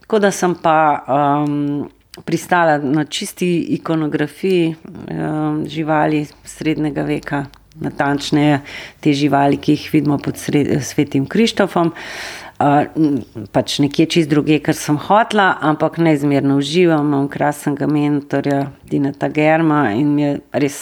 Tako 0.01 0.19
da 0.19 0.31
sem 0.31 0.55
pa 0.55 1.03
um, 1.07 1.89
pristala 2.25 2.77
na 2.77 3.05
čisti 3.05 3.59
ikonografiji 3.77 4.75
um, 4.85 5.63
živali 5.67 6.25
srednjega 6.43 7.03
veka, 7.03 7.45
natančneje 7.81 8.61
te 8.99 9.13
živali, 9.13 9.57
ki 9.57 9.77
jih 9.77 9.89
vidimo 9.93 10.17
pod 10.17 10.37
sred, 10.37 10.69
svetim 10.83 11.25
Krištofom. 11.25 11.93
Uh, 12.63 12.85
pač 13.51 13.79
nekje 13.81 14.05
čist 14.13 14.29
druge, 14.31 14.59
kar 14.63 14.77
sem 14.77 14.97
hotla, 15.01 15.49
ampak 15.61 15.97
neizmerno 15.97 16.59
uživam, 16.61 17.07
imam 17.09 17.27
krasnega 17.27 17.87
mentorja, 17.89 18.67
Dinata 18.87 19.27
Germa 19.33 19.87
in 19.97 20.13
mi 20.15 20.23
je 20.23 20.33
res, 20.63 20.77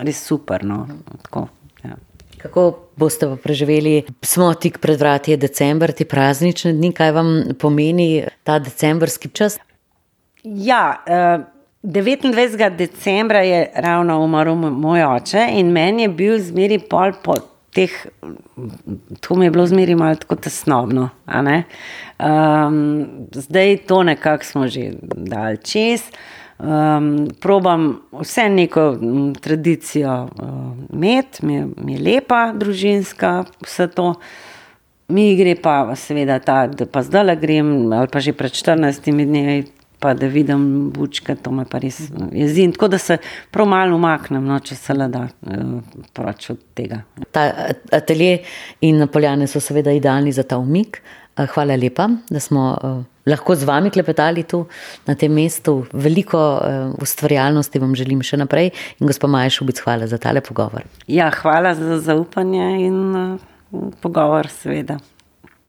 res 0.00 0.22
super. 0.26 0.64
No, 0.66 0.86
tako, 1.26 1.46
ja. 1.84 1.98
Kako 2.40 2.64
boste 2.98 3.28
pa 3.28 3.36
preživeli? 3.36 4.00
Smo 4.24 4.48
tik 4.54 4.80
pred 4.80 4.98
vrati, 4.98 5.36
je 5.36 5.42
decembr, 5.44 5.92
ti 5.92 6.08
praznični 6.08 6.72
dni, 6.78 6.92
kaj 6.96 7.14
vam 7.14 7.32
pomeni 7.60 8.24
ta 8.42 8.58
decembrski 8.58 9.30
čas? 9.36 9.60
Ja, 10.42 10.82
uh, 11.04 11.44
29. 11.82 12.76
decembra 12.76 13.38
je 13.38 13.70
ravno 13.74 14.24
umrl 14.24 14.54
moj 14.54 15.04
oče 15.04 15.46
in 15.52 15.72
meni 15.72 16.02
je 16.02 16.08
bil 16.08 16.38
zmeri 16.38 16.78
pol 16.78 17.12
po 17.22 17.34
teh, 17.72 17.90
to 19.20 19.34
mi 19.34 19.46
je 19.46 19.50
bilo 19.50 19.66
zmeri 19.66 19.94
malo 19.94 20.14
tako 20.14 20.36
tesnobno. 20.36 21.08
Um, 21.26 23.08
zdaj 23.32 23.76
to 23.76 24.02
nekako 24.02 24.44
smo 24.44 24.68
že 24.68 24.90
dal 25.02 25.56
čez. 25.56 26.02
Um, 26.58 27.28
probam 27.40 28.02
vse 28.12 28.48
neko 28.48 28.96
tradicijo 29.40 30.28
imeti, 30.92 31.38
uh, 31.42 31.48
mi, 31.48 31.64
mi 31.76 31.92
je 31.92 32.02
lepa, 32.02 32.52
družinska, 32.52 33.44
vse 33.64 33.88
to. 33.88 34.14
Mi 35.08 35.36
gre 35.36 35.56
pa, 35.62 35.96
seveda, 35.96 36.38
ta, 36.38 36.66
da 36.66 36.86
pa 36.86 37.02
zdaj 37.02 37.24
le 37.24 37.36
grem, 37.36 37.92
ali 37.92 38.08
pa 38.12 38.20
že 38.20 38.32
pred 38.32 38.52
14 38.52 39.08
dnevi, 39.24 39.64
pa 40.00 40.14
da 40.14 40.26
vidim 40.26 40.90
bučke, 40.94 41.36
to 41.36 41.52
me 41.52 41.66
pa 41.68 41.78
res 41.82 42.00
jezi. 42.32 42.66
Tako 42.72 42.88
da 42.88 42.98
se 42.98 43.18
prav 43.50 43.68
malo 43.68 43.96
umaknem, 43.96 44.44
no, 44.48 44.58
če 44.64 44.76
se 44.76 44.96
le 44.96 45.08
da 45.12 45.26
eh, 45.28 45.64
proč 46.16 46.50
od 46.54 46.62
tega. 46.74 47.02
Ta 47.30 47.50
atelje 47.92 48.38
in 48.86 49.00
napoljane 49.04 49.48
so 49.50 49.60
seveda 49.60 49.92
idealni 49.92 50.32
za 50.32 50.42
ta 50.42 50.58
umik. 50.58 51.02
Eh, 51.36 51.46
hvala 51.54 51.76
lepa, 51.76 52.08
da 52.30 52.40
smo 52.40 52.64
lahko 53.30 53.54
z 53.54 53.68
vami 53.68 53.92
klepetali 53.92 54.42
tu 54.48 54.64
na 55.06 55.14
tem 55.14 55.32
mestu. 55.36 55.84
Veliko 55.92 56.40
ustvarjalnosti 57.02 57.78
vam 57.78 57.94
želim 57.94 58.24
še 58.26 58.40
naprej 58.40 58.72
in 58.98 59.06
gospod 59.06 59.30
Maja 59.30 59.52
Šubic, 59.52 59.84
hvala 59.84 60.08
za 60.10 60.18
tale 60.18 60.40
pogovor. 60.40 60.88
Ja, 61.06 61.30
hvala 61.42 61.76
za 61.78 62.00
zaupanje 62.08 62.72
in 62.88 63.38
pogovor, 64.00 64.48
seveda. 64.50 64.98